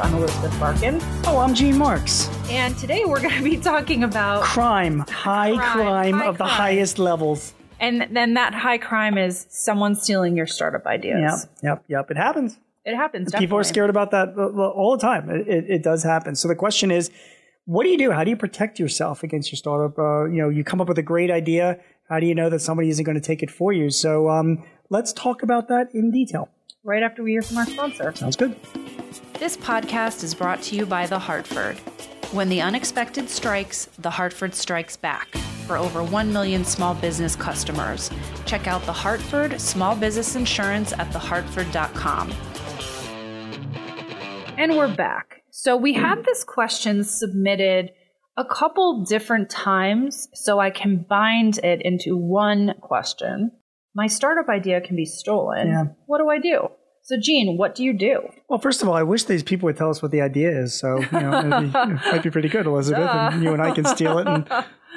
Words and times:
I'm 0.00 0.14
Elizabeth 0.14 0.60
Larkin. 0.60 1.00
Oh, 1.24 1.38
I'm 1.38 1.54
Gene 1.54 1.76
Marks. 1.76 2.28
And 2.50 2.78
today 2.78 3.04
we're 3.04 3.20
going 3.20 3.34
to 3.34 3.42
be 3.42 3.56
talking 3.56 4.04
about 4.04 4.44
Crime, 4.44 5.00
high 5.00 5.56
crime, 5.56 5.58
Crime, 5.58 6.14
high 6.14 6.26
of 6.26 6.38
the 6.38 6.46
highest 6.46 7.00
levels. 7.00 7.52
And 7.80 8.06
then 8.14 8.34
that 8.34 8.54
high 8.54 8.78
crime 8.78 9.18
is 9.18 9.46
someone 9.50 9.96
stealing 9.96 10.36
your 10.36 10.46
startup 10.46 10.86
ideas. 10.86 11.48
Yep, 11.62 11.64
yep, 11.64 11.84
yep. 11.88 12.10
It 12.12 12.16
happens. 12.16 12.58
It 12.84 12.94
happens. 12.94 13.32
People 13.34 13.58
are 13.58 13.64
scared 13.64 13.90
about 13.90 14.12
that 14.12 14.34
uh, 14.38 14.68
all 14.68 14.96
the 14.96 15.02
time. 15.02 15.28
It, 15.30 15.48
it, 15.48 15.64
it 15.68 15.82
does 15.82 16.04
happen. 16.04 16.36
So 16.36 16.46
the 16.46 16.54
question 16.54 16.92
is, 16.92 17.10
what 17.64 17.82
do 17.82 17.90
you 17.90 17.98
do? 17.98 18.12
How 18.12 18.22
do 18.22 18.30
you 18.30 18.36
protect 18.36 18.78
yourself 18.78 19.24
against 19.24 19.50
your 19.50 19.56
startup? 19.56 19.98
Uh, 19.98 20.26
you 20.26 20.40
know, 20.40 20.48
you 20.48 20.62
come 20.62 20.80
up 20.80 20.86
with 20.86 20.98
a 20.98 21.02
great 21.02 21.30
idea. 21.30 21.80
How 22.08 22.20
do 22.20 22.26
you 22.26 22.36
know 22.36 22.48
that 22.50 22.60
somebody 22.60 22.88
isn't 22.88 23.04
going 23.04 23.20
to 23.20 23.26
take 23.26 23.42
it 23.42 23.50
for 23.50 23.72
you? 23.72 23.90
So 23.90 24.30
um, 24.30 24.64
let's 24.90 25.12
talk 25.12 25.42
about 25.42 25.66
that 25.68 25.92
in 25.92 26.12
detail. 26.12 26.50
Right 26.84 27.02
after 27.02 27.24
we 27.24 27.32
hear 27.32 27.42
from 27.42 27.58
our 27.58 27.66
sponsor. 27.66 28.14
Sounds 28.14 28.36
good. 28.36 28.56
This 29.38 29.56
podcast 29.56 30.22
is 30.22 30.34
brought 30.34 30.60
to 30.64 30.76
you 30.76 30.84
by 30.84 31.06
The 31.06 31.18
Hartford. 31.18 31.78
When 32.32 32.48
the 32.48 32.60
unexpected 32.60 33.30
strikes, 33.30 33.86
The 33.98 34.10
Hartford 34.10 34.54
strikes 34.54 34.96
back. 34.96 35.28
For 35.66 35.78
over 35.78 36.02
1 36.02 36.32
million 36.32 36.64
small 36.64 36.94
business 36.94 37.34
customers, 37.34 38.10
check 38.44 38.66
out 38.66 38.84
The 38.84 38.92
Hartford 38.92 39.60
Small 39.60 39.96
Business 39.96 40.36
Insurance 40.36 40.92
at 40.92 41.08
thehartford.com. 41.10 42.32
And 44.58 44.76
we're 44.76 44.94
back. 44.94 45.42
So 45.52 45.76
we 45.76 45.94
had 45.94 46.24
this 46.24 46.44
question 46.44 47.02
submitted 47.02 47.92
a 48.36 48.44
couple 48.44 49.04
different 49.04 49.48
times, 49.48 50.28
so 50.34 50.58
I 50.60 50.70
combined 50.70 51.58
it 51.58 51.80
into 51.82 52.16
one 52.16 52.74
question. 52.82 53.52
My 53.94 54.06
startup 54.06 54.48
idea 54.48 54.80
can 54.80 54.96
be 54.96 55.06
stolen. 55.06 55.68
Yeah. 55.68 55.84
What 56.06 56.18
do 56.18 56.28
I 56.28 56.38
do? 56.38 56.68
So, 57.08 57.16
Gene, 57.18 57.56
what 57.56 57.74
do 57.74 57.84
you 57.84 57.94
do? 57.94 58.28
Well, 58.50 58.58
first 58.58 58.82
of 58.82 58.88
all, 58.88 58.92
I 58.92 59.02
wish 59.02 59.24
these 59.24 59.42
people 59.42 59.64
would 59.64 59.78
tell 59.78 59.88
us 59.88 60.02
what 60.02 60.10
the 60.10 60.20
idea 60.20 60.50
is. 60.50 60.78
So, 60.78 60.98
you 60.98 61.10
know, 61.10 61.38
it'd 61.38 61.72
be, 61.72 61.78
it 61.78 62.00
might 62.12 62.22
be 62.22 62.28
pretty 62.28 62.50
good, 62.50 62.66
Elizabeth, 62.66 63.08
and 63.08 63.42
you 63.42 63.54
and 63.54 63.62
I 63.62 63.70
can 63.70 63.86
steal 63.86 64.18
it 64.18 64.26
and, 64.26 64.46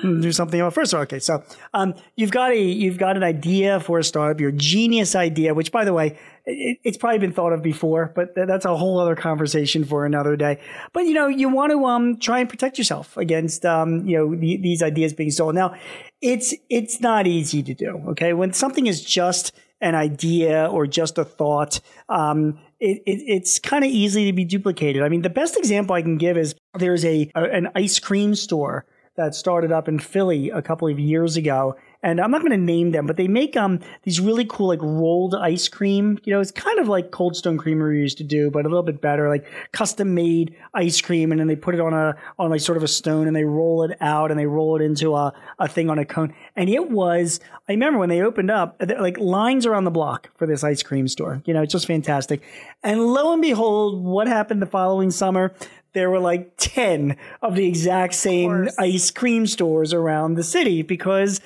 do 0.21 0.33
something 0.33 0.59
else. 0.59 0.73
First 0.73 0.91
of 0.91 0.97
all, 0.97 1.03
okay, 1.03 1.19
so 1.19 1.41
um, 1.73 1.93
you've 2.17 2.31
got 2.31 2.51
a 2.51 2.61
you've 2.61 2.97
got 2.97 3.15
an 3.15 3.23
idea 3.23 3.79
for 3.79 3.97
a 3.97 4.03
startup, 4.03 4.41
your 4.41 4.51
genius 4.51 5.15
idea, 5.15 5.53
which, 5.53 5.71
by 5.71 5.85
the 5.85 5.93
way, 5.93 6.17
it, 6.45 6.79
it's 6.83 6.97
probably 6.97 7.19
been 7.19 7.31
thought 7.31 7.53
of 7.53 7.61
before, 7.61 8.11
but 8.13 8.35
th- 8.35 8.45
that's 8.45 8.65
a 8.65 8.75
whole 8.75 8.99
other 8.99 9.15
conversation 9.15 9.85
for 9.85 10.05
another 10.05 10.35
day. 10.35 10.59
But 10.91 11.05
you 11.05 11.13
know, 11.13 11.27
you 11.27 11.47
want 11.47 11.71
to 11.71 11.85
um, 11.85 12.19
try 12.19 12.39
and 12.39 12.49
protect 12.49 12.77
yourself 12.77 13.15
against 13.15 13.65
um, 13.65 14.05
you 14.05 14.17
know 14.17 14.35
the, 14.35 14.57
these 14.57 14.83
ideas 14.83 15.13
being 15.13 15.31
stolen. 15.31 15.55
Now, 15.55 15.75
it's 16.19 16.53
it's 16.69 16.99
not 16.99 17.25
easy 17.25 17.63
to 17.63 17.73
do. 17.73 18.03
Okay, 18.09 18.33
when 18.33 18.51
something 18.51 18.87
is 18.87 19.01
just 19.01 19.53
an 19.81 19.95
idea 19.95 20.67
or 20.67 20.87
just 20.87 21.17
a 21.17 21.25
thought, 21.25 21.79
um, 22.07 22.59
it, 22.79 23.01
it, 23.05 23.23
it's 23.27 23.59
kind 23.59 23.83
of 23.83 23.91
easy 23.91 24.25
to 24.25 24.33
be 24.33 24.45
duplicated. 24.45 25.03
I 25.03 25.09
mean, 25.09 25.23
the 25.23 25.29
best 25.29 25.57
example 25.57 25.95
I 25.95 26.01
can 26.01 26.17
give 26.17 26.37
is 26.37 26.55
there's 26.77 27.03
a, 27.03 27.31
a 27.35 27.43
an 27.43 27.69
ice 27.75 27.99
cream 27.99 28.35
store 28.35 28.85
that 29.17 29.35
started 29.35 29.71
up 29.71 29.87
in 29.87 29.99
Philly 29.99 30.49
a 30.49 30.61
couple 30.61 30.87
of 30.87 30.99
years 30.99 31.35
ago. 31.35 31.75
And 32.03 32.19
I'm 32.19 32.31
not 32.31 32.41
going 32.41 32.51
to 32.51 32.57
name 32.57 32.91
them, 32.91 33.05
but 33.05 33.17
they 33.17 33.27
make 33.27 33.55
um 33.55 33.79
these 34.03 34.19
really 34.19 34.45
cool 34.45 34.67
like 34.67 34.81
rolled 34.81 35.35
ice 35.35 35.67
cream. 35.67 36.19
You 36.23 36.33
know, 36.33 36.41
it's 36.41 36.51
kind 36.51 36.79
of 36.79 36.87
like 36.87 37.11
Cold 37.11 37.35
Stone 37.35 37.57
Creamery 37.57 37.99
used 37.99 38.17
to 38.17 38.23
do, 38.23 38.49
but 38.49 38.65
a 38.65 38.69
little 38.69 38.83
bit 38.83 39.01
better, 39.01 39.29
like 39.29 39.45
custom 39.71 40.13
made 40.13 40.55
ice 40.73 41.01
cream. 41.01 41.31
And 41.31 41.39
then 41.39 41.47
they 41.47 41.55
put 41.55 41.75
it 41.75 41.81
on 41.81 41.93
a 41.93 42.15
on 42.39 42.49
like 42.49 42.61
sort 42.61 42.77
of 42.77 42.83
a 42.83 42.87
stone, 42.87 43.27
and 43.27 43.35
they 43.35 43.43
roll 43.43 43.83
it 43.83 43.97
out, 44.01 44.31
and 44.31 44.39
they 44.39 44.47
roll 44.47 44.75
it 44.75 44.83
into 44.83 45.15
a 45.15 45.33
a 45.59 45.67
thing 45.67 45.89
on 45.89 45.99
a 45.99 46.05
cone. 46.05 46.33
And 46.55 46.69
it 46.69 46.89
was, 46.89 47.39
I 47.69 47.73
remember 47.73 47.99
when 47.99 48.09
they 48.09 48.21
opened 48.21 48.51
up, 48.51 48.81
like 48.99 49.17
lines 49.19 49.65
around 49.65 49.83
the 49.85 49.91
block 49.91 50.29
for 50.37 50.47
this 50.47 50.63
ice 50.63 50.83
cream 50.83 51.07
store. 51.07 51.41
You 51.45 51.53
know, 51.53 51.61
it's 51.61 51.71
just 51.71 51.87
fantastic. 51.87 52.41
And 52.83 52.99
lo 52.99 53.33
and 53.33 53.41
behold, 53.41 54.03
what 54.03 54.27
happened 54.27 54.61
the 54.61 54.65
following 54.67 55.11
summer? 55.11 55.53
There 55.93 56.09
were 56.09 56.19
like 56.19 56.53
10 56.57 57.17
of 57.41 57.55
the 57.55 57.67
exact 57.67 58.13
same 58.13 58.49
course. 58.49 58.75
ice 58.79 59.11
cream 59.11 59.45
stores 59.45 59.93
around 59.93 60.35
the 60.35 60.43
city 60.43 60.83
because 60.83 61.41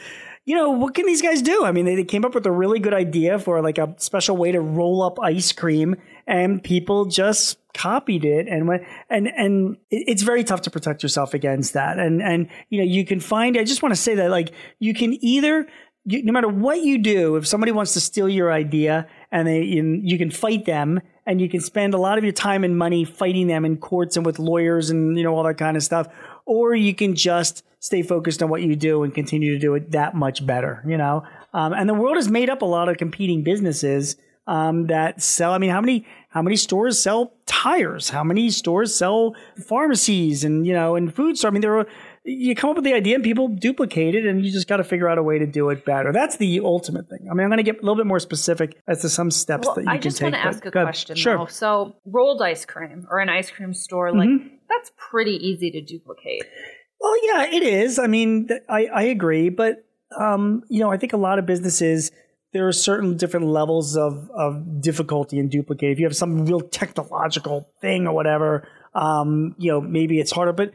you 0.45 0.55
know 0.55 0.69
what 0.69 0.93
can 0.93 1.05
these 1.05 1.21
guys 1.21 1.41
do? 1.41 1.65
I 1.65 1.71
mean 1.71 1.85
they, 1.85 1.95
they 1.95 2.03
came 2.03 2.23
up 2.23 2.35
with 2.35 2.45
a 2.45 2.51
really 2.51 2.79
good 2.79 2.93
idea 2.93 3.39
for 3.39 3.61
like 3.61 3.77
a 3.77 3.93
special 3.97 4.37
way 4.37 4.51
to 4.51 4.61
roll 4.61 5.01
up 5.01 5.19
ice 5.19 5.51
cream 5.51 5.95
and 6.27 6.63
people 6.63 7.05
just 7.05 7.57
copied 7.73 8.23
it 8.23 8.47
and 8.47 8.67
went 8.67 8.83
and 9.09 9.27
and 9.27 9.77
it's 9.89 10.21
very 10.21 10.43
tough 10.43 10.61
to 10.61 10.71
protect 10.71 11.03
yourself 11.03 11.33
against 11.33 11.73
that. 11.73 11.99
And 11.99 12.21
and 12.21 12.47
you 12.69 12.79
know 12.79 12.85
you 12.85 13.05
can 13.05 13.19
find 13.19 13.57
i 13.57 13.63
just 13.63 13.81
want 13.81 13.93
to 13.93 13.99
say 13.99 14.15
that 14.15 14.29
like 14.29 14.51
you 14.79 14.93
can 14.93 15.17
either 15.23 15.67
you, 16.05 16.23
no 16.23 16.31
matter 16.31 16.47
what 16.47 16.81
you 16.81 16.99
do 16.99 17.35
if 17.35 17.47
somebody 17.47 17.71
wants 17.71 17.93
to 17.93 17.99
steal 17.99 18.29
your 18.29 18.51
idea 18.51 19.07
and 19.31 19.47
they 19.47 19.63
you, 19.63 19.99
you 20.03 20.17
can 20.17 20.29
fight 20.29 20.65
them 20.65 21.01
and 21.25 21.41
you 21.41 21.49
can 21.49 21.59
spend 21.59 21.93
a 21.93 21.97
lot 21.97 22.17
of 22.17 22.23
your 22.23 22.33
time 22.33 22.63
and 22.63 22.77
money 22.77 23.03
fighting 23.03 23.47
them 23.47 23.65
in 23.65 23.77
courts 23.77 24.15
and 24.15 24.25
with 24.25 24.37
lawyers 24.37 24.89
and 24.89 25.17
you 25.17 25.23
know 25.23 25.35
all 25.35 25.43
that 25.43 25.57
kind 25.57 25.75
of 25.75 25.83
stuff 25.83 26.07
or 26.45 26.75
you 26.75 26.93
can 26.93 27.15
just 27.15 27.63
stay 27.79 28.01
focused 28.01 28.41
on 28.41 28.49
what 28.49 28.61
you 28.61 28.75
do 28.75 29.03
and 29.03 29.13
continue 29.13 29.53
to 29.53 29.59
do 29.59 29.75
it 29.75 29.91
that 29.91 30.15
much 30.15 30.45
better 30.45 30.83
you 30.87 30.97
know? 30.97 31.23
Um, 31.53 31.73
and 31.73 31.87
the 31.87 31.93
world 31.93 32.17
has 32.17 32.29
made 32.29 32.49
up 32.49 32.61
a 32.61 32.65
lot 32.65 32.89
of 32.89 32.97
competing 32.97 33.43
businesses 33.43 34.17
um, 34.47 34.87
that 34.87 35.23
sell 35.23 35.53
i 35.53 35.57
mean 35.57 35.71
how 35.71 35.81
many 35.81 36.05
how 36.35 36.41
many 36.41 36.57
stores 36.57 36.99
sell 36.99 37.31
tires? 37.45 38.09
How 38.09 38.21
many 38.21 38.49
stores 38.49 38.93
sell 38.93 39.35
pharmacies 39.67 40.43
and 40.43 40.67
you 40.67 40.73
know 40.73 40.95
and 40.95 41.15
food 41.15 41.37
store? 41.37 41.49
I 41.49 41.53
mean 41.53 41.61
there 41.61 41.79
are 41.79 41.87
you 42.25 42.55
come 42.55 42.71
up 42.71 42.75
with 42.75 42.83
the 42.83 42.93
idea 42.93 43.15
and 43.15 43.23
people 43.23 43.47
duplicate 43.47 44.15
it 44.15 44.25
and 44.25 44.45
you 44.45 44.51
just 44.51 44.67
got 44.67 44.77
to 44.77 44.83
figure 44.83 45.07
out 45.07 45.17
a 45.17 45.23
way 45.23 45.39
to 45.39 45.45
do 45.45 45.69
it 45.69 45.85
better. 45.85 46.11
That's 46.11 46.35
the 46.35 46.59
ultimate 46.59 47.09
thing. 47.09 47.27
I 47.31 47.33
mean 47.33 47.45
i'm 47.45 47.49
going 47.49 47.57
to 47.57 47.63
get 47.63 47.77
a 47.77 47.81
little 47.81 47.95
bit 47.95 48.05
more 48.05 48.19
specific 48.19 48.77
as 48.85 49.01
to 49.01 49.09
some 49.09 49.31
steps 49.31 49.65
Well, 49.65 49.75
that 49.75 49.83
you 49.85 49.89
I 49.89 49.93
can 49.93 50.01
just 50.01 50.17
take 50.17 50.33
want 50.33 50.35
to 50.35 50.45
ask 50.45 50.65
a 50.65 50.71
question 50.71 51.15
sure. 51.15 51.37
though. 51.37 51.45
So, 51.45 51.95
rolled 52.05 52.41
ice 52.41 52.65
cream 52.65 53.07
or 53.09 53.19
an 53.19 53.29
ice 53.29 53.49
cream 53.49 53.73
store, 53.73 54.11
like 54.11 54.29
that's 54.69 54.91
pretty 54.97 55.33
easy 55.33 55.71
to 55.71 55.81
duplicate. 55.81 56.43
Well, 56.99 57.15
yeah, 57.23 57.45
it 57.45 57.63
is. 57.63 57.99
I 57.99 58.07
mean, 58.07 58.49
I, 58.69 58.85
I 58.85 59.03
agree, 59.03 59.49
but 59.49 59.85
um, 60.19 60.63
you 60.69 60.79
know, 60.79 60.91
I 60.91 60.97
think 60.97 61.13
a 61.13 61.17
lot 61.17 61.39
of 61.39 61.45
businesses 61.45 62.11
there 62.53 62.67
are 62.67 62.71
certain 62.71 63.17
different 63.17 63.47
levels 63.47 63.97
of 63.97 64.29
of 64.31 64.81
difficulty 64.81 65.39
in 65.39 65.49
duplicate. 65.49 65.91
If 65.91 65.99
you 65.99 66.05
have 66.05 66.15
some 66.15 66.45
real 66.45 66.61
technological 66.61 67.69
thing 67.81 68.07
or 68.07 68.13
whatever, 68.13 68.67
um, 68.93 69.55
you 69.57 69.71
know, 69.71 69.81
maybe 69.81 70.19
it's 70.19 70.31
harder. 70.31 70.53
But 70.53 70.71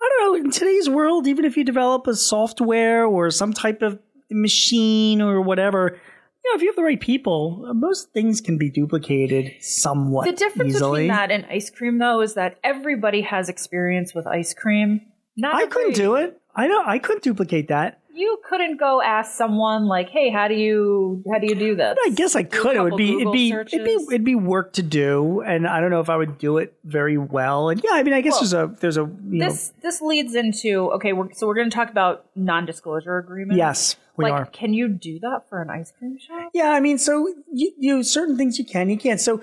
I 0.00 0.10
don't 0.18 0.32
know. 0.32 0.44
In 0.46 0.50
today's 0.50 0.88
world, 0.88 1.26
even 1.26 1.44
if 1.44 1.56
you 1.56 1.64
develop 1.64 2.06
a 2.06 2.14
software 2.14 3.04
or 3.04 3.30
some 3.30 3.52
type 3.52 3.82
of 3.82 3.98
machine 4.30 5.20
or 5.20 5.40
whatever. 5.40 6.00
You 6.48 6.54
know, 6.54 6.56
if 6.56 6.62
you 6.62 6.68
have 6.70 6.76
the 6.76 6.82
right 6.82 7.00
people, 7.00 7.70
most 7.74 8.10
things 8.12 8.40
can 8.40 8.56
be 8.56 8.70
duplicated 8.70 9.52
somewhat 9.60 10.24
The 10.24 10.32
difference 10.32 10.76
easily. 10.76 11.02
between 11.02 11.08
that 11.08 11.30
and 11.30 11.44
ice 11.50 11.68
cream, 11.68 11.98
though, 11.98 12.22
is 12.22 12.34
that 12.34 12.58
everybody 12.64 13.20
has 13.20 13.50
experience 13.50 14.14
with 14.14 14.26
ice 14.26 14.54
cream. 14.54 15.02
Not 15.36 15.54
I 15.54 15.66
couldn't 15.66 15.94
do 15.94 16.14
it. 16.14 16.40
I 16.56 16.66
know 16.66 16.82
I 16.86 16.98
couldn't 17.00 17.22
duplicate 17.22 17.68
that. 17.68 18.00
You 18.14 18.38
couldn't 18.48 18.78
go 18.80 19.02
ask 19.02 19.36
someone 19.36 19.86
like, 19.86 20.08
"Hey, 20.08 20.30
how 20.30 20.48
do 20.48 20.54
you 20.54 21.22
how 21.30 21.38
do 21.38 21.46
you 21.46 21.54
do 21.54 21.76
this?" 21.76 21.96
I 22.06 22.10
guess 22.10 22.34
I 22.34 22.44
could. 22.44 22.74
It 22.76 22.82
would 22.82 22.96
be 22.96 23.20
it'd 23.20 23.32
be 23.32 23.52
it'd 23.52 23.84
be 23.84 23.92
it'd 24.08 24.24
be 24.24 24.34
work 24.34 24.72
to 24.72 24.82
do, 24.82 25.42
and 25.42 25.68
I 25.68 25.80
don't 25.80 25.90
know 25.90 26.00
if 26.00 26.08
I 26.08 26.16
would 26.16 26.38
do 26.38 26.56
it 26.56 26.72
very 26.82 27.18
well. 27.18 27.68
And 27.68 27.80
yeah, 27.84 27.92
I 27.92 28.02
mean, 28.02 28.14
I 28.14 28.22
guess 28.22 28.32
Well, 28.32 28.40
there's 28.40 28.54
a 28.54 28.74
there's 28.80 28.96
a 28.96 29.02
you 29.02 29.38
this 29.38 29.72
this 29.82 30.00
leads 30.00 30.34
into 30.34 30.90
okay. 30.92 31.12
We're, 31.12 31.30
so 31.34 31.46
we're 31.46 31.54
going 31.54 31.70
to 31.70 31.76
talk 31.76 31.90
about 31.90 32.24
non-disclosure 32.34 33.18
know 33.18 33.18
agreements. 33.18 33.58
yes 33.58 33.96
we 34.18 34.24
like, 34.24 34.32
are. 34.32 34.46
can 34.46 34.74
you 34.74 34.88
do 34.88 35.18
that 35.20 35.48
for 35.48 35.62
an 35.62 35.70
ice 35.70 35.92
cream 35.98 36.18
shop? 36.18 36.50
Yeah, 36.52 36.70
I 36.70 36.80
mean, 36.80 36.98
so 36.98 37.32
you, 37.52 37.72
you 37.78 38.02
certain 38.02 38.36
things 38.36 38.58
you 38.58 38.64
can, 38.64 38.90
you 38.90 38.98
can't. 38.98 39.20
So 39.20 39.40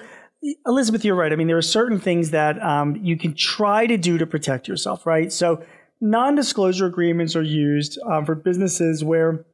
Elizabeth, 0.65 1.03
you're 1.03 1.15
right. 1.15 1.31
I 1.31 1.35
mean, 1.35 1.47
there 1.47 1.57
are 1.57 1.61
certain 1.61 1.99
things 1.99 2.31
that 2.31 2.61
um, 2.61 2.97
you 2.97 3.17
can 3.17 3.33
try 3.33 3.87
to 3.87 3.97
do 3.97 4.17
to 4.17 4.27
protect 4.27 4.67
yourself, 4.67 5.05
right? 5.05 5.31
So 5.31 5.63
non-disclosure 6.01 6.85
agreements 6.85 7.35
are 7.35 7.41
used 7.41 7.97
um, 8.05 8.25
for 8.25 8.35
businesses 8.35 9.03
where 9.03 9.45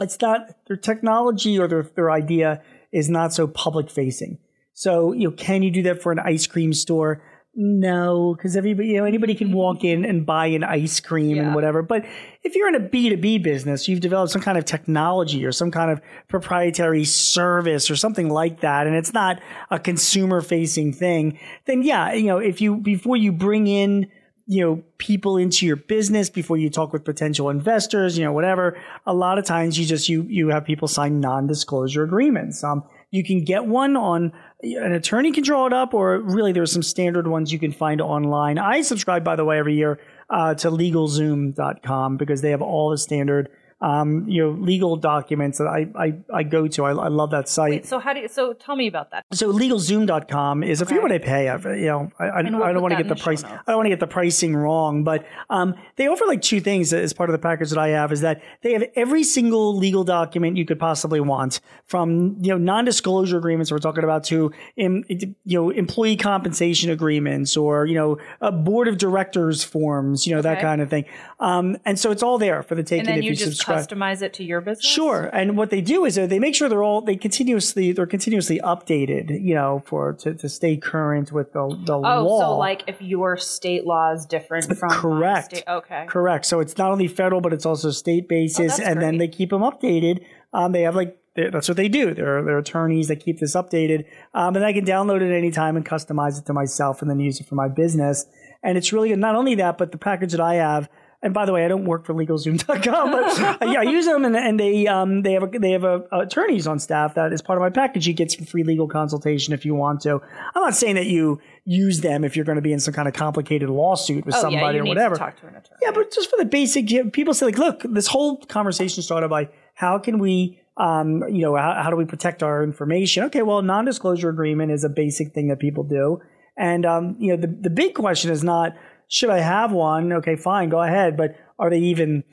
it's 0.00 0.18
not 0.20 0.48
their 0.66 0.76
technology 0.76 1.58
or 1.58 1.68
their, 1.68 1.82
their 1.82 2.10
idea 2.10 2.62
is 2.92 3.10
not 3.10 3.34
so 3.34 3.46
public 3.46 3.90
facing. 3.90 4.38
So, 4.74 5.12
you 5.12 5.28
know, 5.28 5.34
can 5.34 5.62
you 5.62 5.70
do 5.70 5.82
that 5.82 6.02
for 6.02 6.12
an 6.12 6.18
ice 6.18 6.46
cream 6.46 6.72
store? 6.72 7.22
No, 7.54 8.34
because 8.34 8.56
everybody, 8.56 8.88
you 8.88 8.96
know, 8.96 9.04
anybody 9.04 9.34
can 9.34 9.52
walk 9.52 9.84
in 9.84 10.06
and 10.06 10.24
buy 10.24 10.46
an 10.46 10.64
ice 10.64 11.00
cream 11.00 11.36
Yeah. 11.36 11.42
and 11.42 11.54
whatever. 11.54 11.82
But 11.82 12.06
if 12.42 12.54
you're 12.56 12.68
in 12.68 12.74
a 12.74 12.80
B2B 12.80 13.42
business, 13.42 13.88
you've 13.88 14.00
developed 14.00 14.32
some 14.32 14.40
kind 14.40 14.56
of 14.56 14.64
technology 14.64 15.44
or 15.44 15.52
some 15.52 15.70
kind 15.70 15.90
of 15.90 16.00
proprietary 16.28 17.04
service 17.04 17.90
or 17.90 17.96
something 17.96 18.30
like 18.30 18.60
that, 18.62 18.86
and 18.86 18.96
it's 18.96 19.12
not 19.12 19.38
a 19.70 19.78
consumer 19.78 20.40
facing 20.40 20.94
thing, 20.94 21.38
then 21.66 21.82
yeah, 21.82 22.14
you 22.14 22.26
know, 22.26 22.38
if 22.38 22.62
you, 22.62 22.76
before 22.78 23.16
you 23.18 23.32
bring 23.32 23.66
in 23.66 24.08
you 24.46 24.60
know 24.60 24.82
people 24.98 25.36
into 25.36 25.64
your 25.66 25.76
business 25.76 26.28
before 26.28 26.56
you 26.56 26.68
talk 26.68 26.92
with 26.92 27.04
potential 27.04 27.48
investors 27.48 28.18
you 28.18 28.24
know 28.24 28.32
whatever 28.32 28.76
a 29.06 29.14
lot 29.14 29.38
of 29.38 29.44
times 29.44 29.78
you 29.78 29.86
just 29.86 30.08
you 30.08 30.24
you 30.28 30.48
have 30.48 30.64
people 30.64 30.88
sign 30.88 31.20
non-disclosure 31.20 32.02
agreements 32.02 32.64
um 32.64 32.82
you 33.12 33.22
can 33.22 33.44
get 33.44 33.66
one 33.66 33.94
on 33.94 34.32
an 34.62 34.92
attorney 34.92 35.32
can 35.32 35.44
draw 35.44 35.66
it 35.66 35.72
up 35.72 35.92
or 35.94 36.18
really 36.18 36.50
there's 36.50 36.72
some 36.72 36.82
standard 36.82 37.28
ones 37.28 37.52
you 37.52 37.58
can 37.58 37.70
find 37.70 38.00
online. 38.00 38.58
I 38.58 38.80
subscribe 38.80 39.22
by 39.22 39.36
the 39.36 39.44
way 39.44 39.58
every 39.58 39.76
year 39.76 40.00
uh, 40.30 40.54
to 40.54 40.70
legalzoom.com 40.70 42.16
because 42.16 42.40
they 42.40 42.50
have 42.50 42.62
all 42.62 42.90
the 42.90 42.98
standard 42.98 43.50
um, 43.82 44.28
you 44.28 44.40
know, 44.40 44.50
legal 44.50 44.96
documents 44.96 45.58
that 45.58 45.66
I, 45.66 45.88
I, 45.96 46.14
I 46.32 46.42
go 46.44 46.68
to. 46.68 46.84
I, 46.84 46.92
I 46.92 47.08
love 47.08 47.32
that 47.32 47.48
site. 47.48 47.70
Wait, 47.70 47.86
so 47.86 47.98
how 47.98 48.12
do 48.12 48.20
you, 48.20 48.28
so 48.28 48.52
tell 48.52 48.76
me 48.76 48.86
about 48.86 49.10
that. 49.10 49.24
So 49.32 49.52
legalzoom.com 49.52 50.62
is 50.62 50.80
a 50.80 50.86
fee 50.86 51.00
what 51.00 51.10
I 51.10 51.18
pay. 51.18 51.48
I, 51.48 51.56
you 51.74 51.86
know, 51.86 52.12
I, 52.18 52.26
I, 52.26 52.38
I 52.38 52.42
don't 52.42 52.80
want 52.80 52.92
to 52.92 53.02
get 53.02 53.08
the 53.08 53.16
price. 53.16 53.42
I 53.42 53.60
don't 53.66 53.76
want 53.76 53.86
to 53.86 53.90
get 53.90 53.98
the 53.98 54.06
pricing 54.06 54.54
wrong, 54.54 55.02
but 55.02 55.26
um, 55.50 55.74
they 55.96 56.06
offer 56.06 56.24
like 56.26 56.42
two 56.42 56.60
things 56.60 56.92
as 56.92 57.12
part 57.12 57.28
of 57.28 57.32
the 57.32 57.40
package 57.40 57.70
that 57.70 57.78
I 57.78 57.88
have 57.88 58.12
is 58.12 58.20
that 58.20 58.40
they 58.62 58.72
have 58.74 58.84
every 58.94 59.24
single 59.24 59.76
legal 59.76 60.04
document 60.04 60.56
you 60.56 60.64
could 60.64 60.78
possibly 60.78 61.20
want 61.20 61.60
from, 61.86 62.36
you 62.40 62.50
know, 62.50 62.58
non-disclosure 62.58 63.36
agreements 63.36 63.72
we're 63.72 63.78
talking 63.78 64.04
about 64.04 64.22
to, 64.24 64.52
in, 64.76 65.04
you 65.08 65.34
know, 65.44 65.70
employee 65.70 66.16
compensation 66.16 66.90
agreements 66.90 67.56
or, 67.56 67.86
you 67.86 67.96
know, 67.96 68.16
a 68.40 68.52
board 68.52 68.86
of 68.86 68.96
directors 68.96 69.64
forms, 69.64 70.24
you 70.24 70.34
know, 70.34 70.38
okay. 70.38 70.54
that 70.54 70.62
kind 70.62 70.80
of 70.80 70.88
thing. 70.88 71.04
Um, 71.40 71.76
and 71.84 71.98
so 71.98 72.12
it's 72.12 72.22
all 72.22 72.38
there 72.38 72.62
for 72.62 72.76
the 72.76 72.84
taking 72.84 73.08
if 73.08 73.24
you, 73.24 73.30
you 73.30 73.36
subscribe 73.36 73.71
customize 73.76 74.22
it 74.22 74.34
to 74.34 74.44
your 74.44 74.60
business? 74.60 74.84
Sure. 74.84 75.30
And 75.32 75.56
what 75.56 75.70
they 75.70 75.80
do 75.80 76.04
is 76.04 76.14
they 76.14 76.38
make 76.38 76.54
sure 76.54 76.68
they're 76.68 76.82
all 76.82 77.00
they 77.00 77.16
continuously 77.16 77.92
they're 77.92 78.06
continuously 78.06 78.60
updated, 78.62 79.42
you 79.42 79.54
know, 79.54 79.82
for 79.86 80.12
to, 80.14 80.34
to 80.34 80.48
stay 80.48 80.76
current 80.76 81.32
with 81.32 81.52
the 81.52 81.68
the 81.84 81.94
oh, 81.94 82.00
law. 82.00 82.40
so 82.40 82.56
like 82.56 82.84
if 82.86 83.00
your 83.00 83.36
state 83.36 83.84
law 83.84 84.12
is 84.12 84.26
different 84.26 84.76
from 84.78 84.90
correct, 84.90 85.56
state, 85.56 85.64
okay, 85.68 86.06
correct. 86.08 86.46
So 86.46 86.60
it's 86.60 86.76
not 86.78 86.90
only 86.90 87.08
federal 87.08 87.40
but 87.40 87.52
it's 87.52 87.66
also 87.66 87.90
state 87.90 88.28
basis, 88.28 88.78
oh, 88.78 88.84
and 88.84 88.94
great. 88.94 89.04
then 89.04 89.18
they 89.18 89.28
keep 89.28 89.50
them 89.50 89.62
updated. 89.62 90.24
Um, 90.52 90.72
they 90.72 90.82
have 90.82 90.94
like 90.94 91.18
that's 91.34 91.68
what 91.68 91.76
they 91.76 91.88
do. 91.88 92.12
They're, 92.12 92.42
they're 92.42 92.58
attorneys 92.58 93.08
that 93.08 93.16
keep 93.16 93.40
this 93.40 93.56
updated. 93.56 94.04
Um, 94.34 94.54
and 94.54 94.64
I 94.64 94.72
can 94.72 94.84
download 94.84 95.22
it 95.22 95.34
anytime 95.34 95.76
and 95.76 95.86
customize 95.86 96.38
it 96.38 96.46
to 96.46 96.52
myself 96.52 97.00
and 97.00 97.10
then 97.10 97.20
use 97.20 97.40
it 97.40 97.46
for 97.46 97.54
my 97.54 97.68
business. 97.68 98.26
And 98.62 98.76
it's 98.76 98.92
really 98.92 99.08
good. 99.08 99.18
Not 99.18 99.34
only 99.34 99.54
that, 99.56 99.78
but 99.78 99.92
the 99.92 99.98
package 99.98 100.32
that 100.32 100.40
I 100.40 100.54
have 100.54 100.90
and 101.22 101.32
by 101.32 101.46
the 101.46 101.52
way, 101.52 101.64
I 101.64 101.68
don't 101.68 101.84
work 101.84 102.04
for 102.04 102.14
LegalZoom.com, 102.14 103.12
but 103.12 103.70
yeah, 103.70 103.80
I 103.80 103.82
use 103.84 104.06
them, 104.06 104.24
and, 104.24 104.36
and 104.36 104.58
they 104.58 104.88
um, 104.88 105.22
they 105.22 105.32
have 105.34 105.44
a, 105.44 105.58
they 105.58 105.70
have 105.70 105.84
a, 105.84 106.02
a 106.10 106.20
attorneys 106.20 106.66
on 106.66 106.80
staff 106.80 107.14
that 107.14 107.32
is 107.32 107.40
part 107.40 107.58
of 107.58 107.60
my 107.60 107.70
package. 107.70 108.08
You 108.08 108.12
get 108.12 108.32
some 108.32 108.44
free 108.44 108.64
legal 108.64 108.88
consultation 108.88 109.54
if 109.54 109.64
you 109.64 109.74
want 109.74 110.00
to. 110.00 110.20
I'm 110.54 110.62
not 110.62 110.74
saying 110.74 110.96
that 110.96 111.06
you 111.06 111.40
use 111.64 112.00
them 112.00 112.24
if 112.24 112.34
you're 112.34 112.44
going 112.44 112.56
to 112.56 112.62
be 112.62 112.72
in 112.72 112.80
some 112.80 112.92
kind 112.92 113.06
of 113.06 113.14
complicated 113.14 113.70
lawsuit 113.70 114.26
with 114.26 114.34
oh, 114.34 114.40
somebody 114.40 114.78
yeah, 114.78 114.82
or 114.82 114.86
whatever. 114.86 115.14
talk 115.14 115.38
to 115.40 115.46
an 115.46 115.54
attorney. 115.54 115.78
Yeah, 115.80 115.92
but 115.92 116.12
just 116.12 116.28
for 116.28 116.36
the 116.36 116.44
basic, 116.44 117.12
people 117.12 117.34
say 117.34 117.46
like, 117.46 117.58
look, 117.58 117.82
this 117.88 118.08
whole 118.08 118.38
conversation 118.38 119.02
started 119.02 119.28
by 119.28 119.48
how 119.74 119.98
can 119.98 120.18
we 120.18 120.58
um, 120.76 121.22
you 121.28 121.42
know, 121.42 121.54
how, 121.54 121.82
how, 121.82 121.90
do 121.90 121.96
we 121.96 122.06
protect 122.06 122.42
our 122.42 122.64
information? 122.64 123.24
Okay, 123.24 123.42
well, 123.42 123.60
non-disclosure 123.60 124.30
agreement 124.30 124.72
is 124.72 124.84
a 124.84 124.88
basic 124.88 125.34
thing 125.34 125.48
that 125.48 125.58
people 125.58 125.84
do. 125.84 126.22
And, 126.56 126.86
um, 126.86 127.16
you 127.18 127.28
know, 127.28 127.40
the, 127.40 127.46
the 127.46 127.68
big 127.68 127.94
question 127.94 128.30
is 128.30 128.42
not, 128.42 128.74
should 129.12 129.28
I 129.28 129.40
have 129.40 129.72
one? 129.72 130.10
Okay, 130.10 130.36
fine, 130.36 130.70
go 130.70 130.80
ahead. 130.80 131.18
But 131.18 131.36
are 131.58 131.68
they 131.68 131.80
even, 131.80 132.24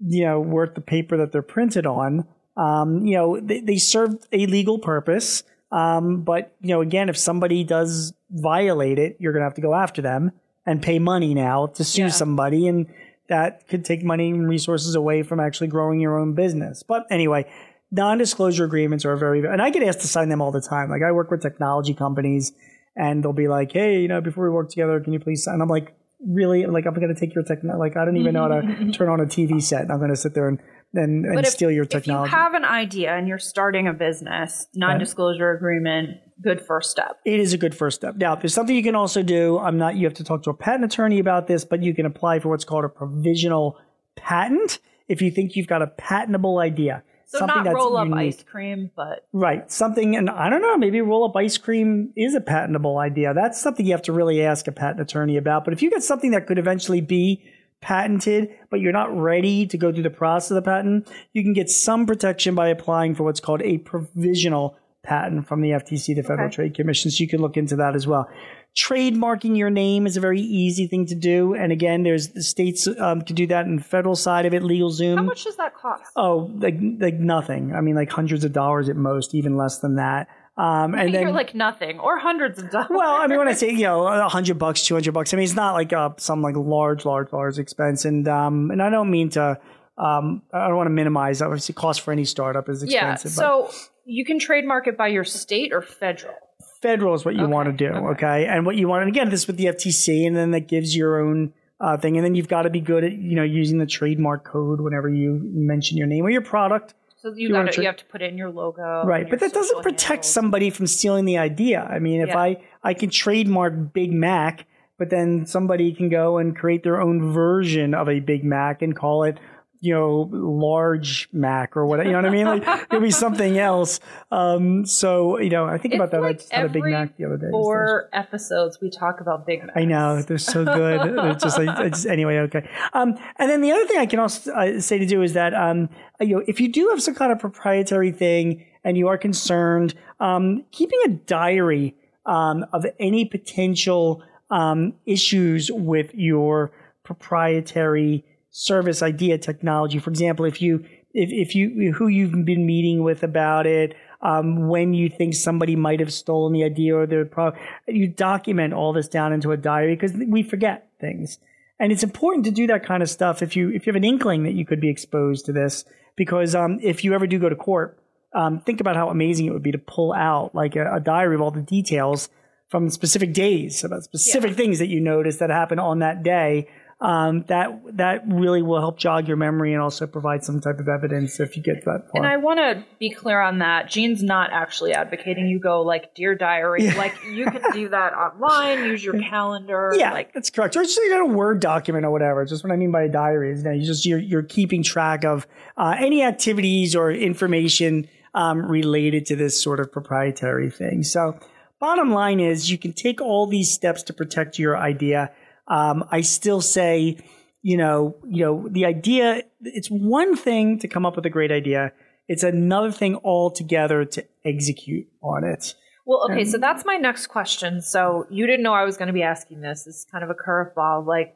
you 0.00 0.26
know, 0.26 0.38
worth 0.38 0.74
the 0.74 0.82
paper 0.82 1.16
that 1.16 1.32
they're 1.32 1.40
printed 1.40 1.86
on? 1.86 2.26
Um, 2.58 3.06
you 3.06 3.16
know, 3.16 3.40
they, 3.40 3.60
they 3.60 3.78
serve 3.78 4.16
a 4.32 4.44
legal 4.44 4.78
purpose. 4.78 5.44
Um, 5.72 6.24
but, 6.24 6.54
you 6.60 6.68
know, 6.68 6.82
again, 6.82 7.08
if 7.08 7.16
somebody 7.16 7.64
does 7.64 8.12
violate 8.30 8.98
it, 8.98 9.16
you're 9.18 9.32
going 9.32 9.40
to 9.40 9.46
have 9.46 9.54
to 9.54 9.62
go 9.62 9.74
after 9.74 10.02
them 10.02 10.30
and 10.66 10.82
pay 10.82 10.98
money 10.98 11.32
now 11.32 11.68
to 11.68 11.84
sue 11.84 12.02
yeah. 12.02 12.08
somebody. 12.08 12.68
And 12.68 12.86
that 13.30 13.66
could 13.68 13.86
take 13.86 14.04
money 14.04 14.28
and 14.28 14.46
resources 14.46 14.94
away 14.94 15.22
from 15.22 15.40
actually 15.40 15.68
growing 15.68 16.00
your 16.00 16.18
own 16.18 16.34
business. 16.34 16.82
But 16.82 17.06
anyway, 17.10 17.50
non-disclosure 17.90 18.64
agreements 18.64 19.06
are 19.06 19.16
very, 19.16 19.42
and 19.46 19.62
I 19.62 19.70
get 19.70 19.82
asked 19.82 20.00
to 20.00 20.06
sign 20.06 20.28
them 20.28 20.42
all 20.42 20.52
the 20.52 20.60
time. 20.60 20.90
Like 20.90 21.02
I 21.02 21.12
work 21.12 21.30
with 21.30 21.40
technology 21.40 21.94
companies 21.94 22.52
and 22.94 23.24
they'll 23.24 23.32
be 23.32 23.48
like, 23.48 23.72
Hey, 23.72 24.02
you 24.02 24.08
know, 24.08 24.20
before 24.20 24.44
we 24.44 24.50
work 24.50 24.68
together, 24.68 25.00
can 25.00 25.14
you 25.14 25.18
please 25.18 25.42
sign? 25.44 25.54
And 25.54 25.62
I'm 25.62 25.68
like, 25.70 25.94
really 26.26 26.66
like 26.66 26.86
I'm 26.86 26.94
going 26.94 27.14
to 27.14 27.18
take 27.18 27.34
your 27.34 27.44
technology. 27.44 27.78
Like 27.78 27.96
I 27.96 28.04
don't 28.04 28.16
even 28.16 28.34
know 28.34 28.42
how 28.42 28.48
to 28.48 28.66
mm-hmm. 28.66 28.90
turn 28.90 29.08
on 29.08 29.20
a 29.20 29.26
TV 29.26 29.62
set. 29.62 29.90
I'm 29.90 29.98
going 29.98 30.10
to 30.10 30.16
sit 30.16 30.34
there 30.34 30.48
and 30.48 30.58
and, 30.94 31.26
and 31.26 31.40
if, 31.40 31.48
steal 31.48 31.70
your 31.70 31.84
technology. 31.84 32.28
If 32.28 32.32
you 32.32 32.38
have 32.38 32.54
an 32.54 32.64
idea 32.64 33.14
and 33.14 33.28
you're 33.28 33.38
starting 33.38 33.86
a 33.86 33.92
business, 33.92 34.66
non-disclosure 34.74 35.50
right. 35.50 35.56
agreement, 35.56 36.20
good 36.40 36.64
first 36.64 36.90
step. 36.90 37.18
It 37.24 37.40
is 37.40 37.52
a 37.52 37.58
good 37.58 37.74
first 37.74 37.96
step. 37.96 38.16
Now, 38.16 38.34
there's 38.34 38.54
something 38.54 38.74
you 38.74 38.82
can 38.82 38.94
also 38.94 39.22
do. 39.22 39.58
I'm 39.58 39.76
not. 39.78 39.96
You 39.96 40.06
have 40.06 40.14
to 40.14 40.24
talk 40.24 40.42
to 40.44 40.50
a 40.50 40.54
patent 40.54 40.84
attorney 40.84 41.18
about 41.18 41.46
this, 41.46 41.64
but 41.64 41.82
you 41.82 41.94
can 41.94 42.06
apply 42.06 42.38
for 42.38 42.48
what's 42.48 42.64
called 42.64 42.84
a 42.84 42.88
provisional 42.88 43.78
patent 44.14 44.78
if 45.08 45.22
you 45.22 45.30
think 45.30 45.56
you've 45.56 45.66
got 45.66 45.82
a 45.82 45.86
patentable 45.86 46.58
idea. 46.58 47.02
So 47.28 47.38
something 47.38 47.64
not 47.64 47.74
roll 47.74 47.96
up 47.96 48.12
ice 48.12 48.42
cream, 48.44 48.90
but 48.94 49.26
right 49.32 49.70
something, 49.70 50.14
and 50.14 50.30
I 50.30 50.48
don't 50.48 50.62
know, 50.62 50.78
maybe 50.78 51.00
roll 51.00 51.24
up 51.24 51.34
ice 51.34 51.58
cream 51.58 52.12
is 52.16 52.36
a 52.36 52.40
patentable 52.40 52.98
idea. 52.98 53.34
That's 53.34 53.60
something 53.60 53.84
you 53.84 53.92
have 53.92 54.02
to 54.02 54.12
really 54.12 54.42
ask 54.42 54.68
a 54.68 54.72
patent 54.72 55.00
attorney 55.00 55.36
about. 55.36 55.64
But 55.64 55.74
if 55.74 55.82
you 55.82 55.90
get 55.90 56.04
something 56.04 56.30
that 56.30 56.46
could 56.46 56.58
eventually 56.58 57.00
be 57.00 57.44
patented, 57.80 58.50
but 58.70 58.80
you're 58.80 58.92
not 58.92 59.16
ready 59.16 59.66
to 59.66 59.76
go 59.76 59.92
through 59.92 60.04
the 60.04 60.10
process 60.10 60.52
of 60.52 60.54
the 60.54 60.62
patent, 60.62 61.08
you 61.32 61.42
can 61.42 61.52
get 61.52 61.68
some 61.68 62.06
protection 62.06 62.54
by 62.54 62.68
applying 62.68 63.16
for 63.16 63.24
what's 63.24 63.40
called 63.40 63.62
a 63.62 63.78
provisional 63.78 64.78
patent 65.02 65.48
from 65.48 65.62
the 65.62 65.70
FTC, 65.70 66.14
the 66.14 66.22
Federal 66.22 66.46
okay. 66.46 66.54
Trade 66.54 66.74
Commission. 66.74 67.10
So 67.10 67.22
you 67.22 67.28
can 67.28 67.40
look 67.40 67.56
into 67.56 67.74
that 67.76 67.96
as 67.96 68.06
well 68.06 68.28
trademarking 68.76 69.56
your 69.56 69.70
name 69.70 70.06
is 70.06 70.16
a 70.16 70.20
very 70.20 70.40
easy 70.40 70.86
thing 70.86 71.06
to 71.06 71.14
do. 71.14 71.54
And 71.54 71.72
again, 71.72 72.02
there's 72.02 72.28
the 72.28 72.42
states 72.42 72.86
um, 72.86 73.22
can 73.22 73.34
do 73.34 73.46
that 73.46 73.66
and 73.66 73.84
federal 73.84 74.14
side 74.14 74.44
of 74.44 74.52
it, 74.52 74.62
LegalZoom. 74.62 75.16
How 75.16 75.22
much 75.22 75.44
does 75.44 75.56
that 75.56 75.74
cost? 75.74 76.02
Oh, 76.14 76.50
like 76.58 76.76
like 77.00 77.14
nothing. 77.14 77.74
I 77.74 77.80
mean, 77.80 77.96
like 77.96 78.10
hundreds 78.10 78.44
of 78.44 78.52
dollars 78.52 78.88
at 78.88 78.96
most, 78.96 79.34
even 79.34 79.56
less 79.56 79.78
than 79.78 79.96
that. 79.96 80.28
Um, 80.58 80.94
and 80.94 81.12
You're 81.12 81.32
like 81.32 81.54
nothing 81.54 81.98
or 81.98 82.18
hundreds 82.18 82.58
of 82.58 82.70
dollars. 82.70 82.88
Well, 82.90 83.16
I 83.16 83.26
mean, 83.26 83.38
when 83.38 83.48
I 83.48 83.52
say 83.52 83.70
you 83.70 83.82
know 83.82 84.06
a 84.06 84.28
hundred 84.28 84.58
bucks, 84.58 84.84
two 84.84 84.94
hundred 84.94 85.12
bucks, 85.12 85.32
I 85.32 85.38
mean 85.38 85.44
it's 85.44 85.54
not 85.54 85.72
like 85.72 85.92
uh, 85.92 86.10
some 86.18 86.42
like 86.42 86.56
large, 86.56 87.04
large, 87.04 87.32
large 87.32 87.58
expense. 87.58 88.04
And 88.04 88.28
um, 88.28 88.70
and 88.70 88.82
I 88.82 88.90
don't 88.90 89.10
mean 89.10 89.30
to. 89.30 89.58
Um, 89.98 90.42
I 90.52 90.68
don't 90.68 90.76
want 90.76 90.88
to 90.88 90.92
minimize. 90.92 91.40
Obviously, 91.40 91.74
cost 91.74 92.02
for 92.02 92.12
any 92.12 92.26
startup 92.26 92.68
is 92.68 92.82
expensive. 92.82 93.30
Yeah. 93.30 93.34
So 93.34 93.70
you 94.04 94.26
can 94.26 94.38
trademark 94.38 94.86
it 94.86 94.98
by 94.98 95.08
your 95.08 95.24
state 95.24 95.72
or 95.72 95.80
federal 95.80 96.34
federal 96.80 97.14
is 97.14 97.24
what 97.24 97.34
you 97.34 97.44
okay. 97.44 97.52
want 97.52 97.66
to 97.66 97.72
do. 97.72 97.92
Okay. 97.94 98.06
okay. 98.06 98.46
And 98.46 98.66
what 98.66 98.76
you 98.76 98.88
want, 98.88 99.02
and 99.02 99.08
again, 99.08 99.30
this 99.30 99.46
with 99.46 99.56
the 99.56 99.66
FTC, 99.66 100.26
and 100.26 100.36
then 100.36 100.50
that 100.52 100.68
gives 100.68 100.96
your 100.96 101.20
own 101.20 101.52
uh, 101.80 101.96
thing. 101.96 102.16
And 102.16 102.24
then 102.24 102.34
you've 102.34 102.48
got 102.48 102.62
to 102.62 102.70
be 102.70 102.80
good 102.80 103.04
at, 103.04 103.12
you 103.12 103.36
know, 103.36 103.42
using 103.42 103.78
the 103.78 103.86
trademark 103.86 104.44
code 104.44 104.80
whenever 104.80 105.08
you 105.08 105.40
mention 105.52 105.96
your 105.96 106.06
name 106.06 106.24
or 106.24 106.30
your 106.30 106.42
product. 106.42 106.94
So 107.18 107.32
you, 107.34 107.50
got 107.50 107.72
tra- 107.72 107.82
you 107.82 107.88
have 107.88 107.96
to 107.96 108.04
put 108.04 108.22
it 108.22 108.30
in 108.30 108.38
your 108.38 108.50
logo. 108.50 109.02
Right. 109.04 109.28
But 109.28 109.40
that 109.40 109.52
doesn't 109.52 109.82
protect 109.82 110.08
handles. 110.08 110.32
somebody 110.32 110.70
from 110.70 110.86
stealing 110.86 111.24
the 111.24 111.38
idea. 111.38 111.82
I 111.82 111.98
mean, 111.98 112.20
if 112.20 112.28
yeah. 112.28 112.38
I, 112.38 112.62
I 112.82 112.94
can 112.94 113.10
trademark 113.10 113.92
Big 113.92 114.12
Mac, 114.12 114.66
but 114.98 115.10
then 115.10 115.46
somebody 115.46 115.92
can 115.92 116.08
go 116.08 116.38
and 116.38 116.56
create 116.56 116.82
their 116.82 117.00
own 117.00 117.32
version 117.32 117.94
of 117.94 118.08
a 118.08 118.20
Big 118.20 118.44
Mac 118.44 118.82
and 118.82 118.94
call 118.94 119.24
it 119.24 119.38
you 119.86 119.94
know, 119.94 120.28
large 120.32 121.28
Mac 121.32 121.76
or 121.76 121.86
whatever. 121.86 122.08
You 122.08 122.12
know 122.12 122.22
what 122.22 122.26
I 122.26 122.30
mean? 122.30 122.46
Like 122.46 122.86
it'll 122.90 123.00
be 123.00 123.12
something 123.12 123.56
else. 123.72 124.00
Um, 124.32 124.84
so 124.84 125.38
you 125.38 125.50
know, 125.50 125.64
I 125.64 125.78
think 125.78 125.94
it's 125.94 126.00
about 126.00 126.10
that. 126.10 126.22
Like 126.22 126.30
I 126.30 126.38
just 126.38 126.52
had 126.52 126.66
a 126.66 126.68
Big 126.68 126.82
Mac 126.82 127.16
the 127.16 127.24
other 127.26 127.36
day. 127.36 127.50
Four 127.50 128.08
episodes 128.12 128.80
we 128.80 128.90
talk 128.90 129.20
about 129.20 129.46
Big 129.46 129.60
Macs. 129.60 129.72
I 129.76 129.84
know 129.84 130.20
they're 130.22 130.38
so 130.38 130.64
good. 130.64 131.16
it's 131.30 131.44
just 131.44 131.58
like 131.58 132.06
anyway. 132.06 132.38
Okay. 132.38 132.68
Um, 132.94 133.16
and 133.36 133.48
then 133.48 133.60
the 133.60 133.70
other 133.70 133.86
thing 133.86 133.98
I 133.98 134.06
can 134.06 134.18
also 134.18 134.52
uh, 134.52 134.80
say 134.80 134.98
to 134.98 135.06
do 135.06 135.22
is 135.22 135.34
that 135.34 135.54
um, 135.54 135.88
you 136.20 136.34
know, 136.36 136.42
if 136.48 136.60
you 136.60 136.68
do 136.68 136.88
have 136.88 137.00
some 137.00 137.14
kind 137.14 137.30
of 137.30 137.38
proprietary 137.38 138.10
thing 138.10 138.64
and 138.82 138.96
you 138.96 139.06
are 139.06 139.18
concerned, 139.18 139.94
um, 140.18 140.64
keeping 140.72 140.98
a 141.04 141.08
diary 141.10 141.94
um, 142.24 142.66
of 142.72 142.84
any 142.98 143.24
potential 143.24 144.22
um, 144.50 144.94
issues 145.06 145.70
with 145.72 146.12
your 146.12 146.72
proprietary 147.04 148.24
service 148.58 149.02
idea 149.02 149.36
technology. 149.36 149.98
For 149.98 150.08
example, 150.08 150.46
if 150.46 150.62
you 150.62 150.82
if, 151.12 151.30
if 151.30 151.54
you 151.54 151.92
who 151.92 152.08
you've 152.08 152.32
been 152.46 152.64
meeting 152.64 153.02
with 153.02 153.22
about 153.22 153.66
it, 153.66 153.94
um, 154.22 154.68
when 154.68 154.94
you 154.94 155.10
think 155.10 155.34
somebody 155.34 155.76
might 155.76 156.00
have 156.00 156.10
stolen 156.10 156.54
the 156.54 156.64
idea 156.64 156.96
or 156.96 157.06
the 157.06 157.28
product, 157.30 157.60
you 157.86 158.08
document 158.08 158.72
all 158.72 158.94
this 158.94 159.08
down 159.08 159.34
into 159.34 159.52
a 159.52 159.58
diary 159.58 159.94
because 159.94 160.14
we 160.14 160.42
forget 160.42 160.88
things. 160.98 161.38
And 161.78 161.92
it's 161.92 162.02
important 162.02 162.46
to 162.46 162.50
do 162.50 162.66
that 162.68 162.82
kind 162.82 163.02
of 163.02 163.10
stuff 163.10 163.42
if 163.42 163.56
you 163.56 163.68
if 163.68 163.86
you 163.86 163.92
have 163.92 163.96
an 163.96 164.04
inkling 164.04 164.44
that 164.44 164.54
you 164.54 164.64
could 164.64 164.80
be 164.80 164.88
exposed 164.88 165.44
to 165.46 165.52
this, 165.52 165.84
because 166.16 166.54
um, 166.54 166.78
if 166.82 167.04
you 167.04 167.12
ever 167.12 167.26
do 167.26 167.38
go 167.38 167.50
to 167.50 167.56
court, 167.56 167.98
um, 168.32 168.60
think 168.60 168.80
about 168.80 168.96
how 168.96 169.10
amazing 169.10 169.44
it 169.44 169.52
would 169.52 169.62
be 169.62 169.72
to 169.72 169.78
pull 169.78 170.14
out 170.14 170.54
like 170.54 170.76
a, 170.76 170.94
a 170.94 171.00
diary 171.00 171.34
of 171.34 171.42
all 171.42 171.50
the 171.50 171.60
details 171.60 172.30
from 172.70 172.88
specific 172.88 173.34
days 173.34 173.84
about 173.84 174.02
specific 174.02 174.52
yeah. 174.52 174.56
things 174.56 174.78
that 174.78 174.88
you 174.88 175.00
noticed 175.00 175.40
that 175.40 175.50
happened 175.50 175.80
on 175.80 175.98
that 175.98 176.22
day 176.22 176.68
um, 176.98 177.44
that 177.48 177.78
that 177.98 178.22
really 178.26 178.62
will 178.62 178.80
help 178.80 178.98
jog 178.98 179.28
your 179.28 179.36
memory 179.36 179.74
and 179.74 179.82
also 179.82 180.06
provide 180.06 180.44
some 180.44 180.60
type 180.60 180.78
of 180.78 180.88
evidence 180.88 181.38
if 181.40 181.56
you 181.56 181.62
get 181.62 181.84
that 181.84 182.08
far. 182.10 182.22
And 182.22 182.26
I 182.26 182.38
want 182.38 182.58
to 182.58 182.84
be 182.98 183.10
clear 183.10 183.38
on 183.38 183.58
that. 183.58 183.90
Gene's 183.90 184.22
not 184.22 184.50
actually 184.50 184.94
advocating 184.94 185.46
you 185.46 185.58
go 185.58 185.82
like 185.82 186.14
dear 186.14 186.34
diary. 186.34 186.84
Yeah. 186.84 186.96
Like 186.96 187.14
you 187.30 187.44
can 187.44 187.62
do 187.72 187.90
that 187.90 188.14
online. 188.14 188.84
Use 188.86 189.04
your 189.04 189.20
calendar. 189.20 189.92
yeah, 189.94 190.12
Like 190.12 190.32
that's 190.32 190.48
correct. 190.48 190.74
Or 190.76 190.84
just 190.84 190.96
you 190.96 191.22
a 191.22 191.26
Word 191.26 191.60
document 191.60 192.06
or 192.06 192.10
whatever. 192.10 192.44
Just 192.46 192.64
what 192.64 192.72
I 192.72 192.76
mean 192.76 192.92
by 192.92 193.02
a 193.02 193.08
diary 193.10 193.52
is 193.52 193.64
that 193.64 193.76
you 193.76 193.84
just 193.84 194.06
you're 194.06 194.18
you're 194.18 194.42
keeping 194.42 194.82
track 194.82 195.24
of 195.24 195.46
uh, 195.76 195.96
any 195.98 196.22
activities 196.22 196.96
or 196.96 197.12
information 197.12 198.08
um, 198.36 198.64
related 198.64 199.26
to 199.26 199.36
this 199.36 199.60
sort 199.60 199.80
of 199.80 199.92
proprietary 199.92 200.70
thing. 200.70 201.02
So, 201.02 201.38
bottom 201.78 202.10
line 202.10 202.40
is 202.40 202.70
you 202.70 202.78
can 202.78 202.92
take 202.92 203.20
all 203.20 203.46
these 203.46 203.70
steps 203.70 204.02
to 204.04 204.12
protect 204.12 204.58
your 204.58 204.76
idea. 204.76 205.32
Um, 205.68 206.04
I 206.10 206.20
still 206.20 206.60
say, 206.60 207.18
you 207.62 207.76
know, 207.76 208.16
you 208.24 208.44
know, 208.44 208.68
the 208.68 208.84
idea. 208.86 209.42
It's 209.62 209.88
one 209.88 210.36
thing 210.36 210.78
to 210.80 210.88
come 210.88 211.04
up 211.04 211.16
with 211.16 211.26
a 211.26 211.30
great 211.30 211.50
idea. 211.52 211.92
It's 212.28 212.42
another 212.42 212.90
thing 212.92 213.16
altogether 213.24 214.04
to 214.04 214.24
execute 214.44 215.06
on 215.22 215.44
it. 215.44 215.74
Well, 216.04 216.28
okay, 216.30 216.44
so 216.44 216.58
that's 216.58 216.84
my 216.84 216.96
next 216.96 217.26
question. 217.26 217.82
So 217.82 218.26
you 218.30 218.46
didn't 218.46 218.62
know 218.62 218.74
I 218.74 218.84
was 218.84 218.96
going 218.96 219.08
to 219.08 219.12
be 219.12 219.24
asking 219.24 219.60
this. 219.60 219.84
This 219.84 219.96
is 219.96 220.06
kind 220.10 220.22
of 220.22 220.30
a 220.30 220.34
curveball. 220.34 221.04
Like, 221.04 221.34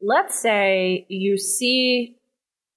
let's 0.00 0.38
say 0.40 1.04
you 1.08 1.36
see 1.36 2.16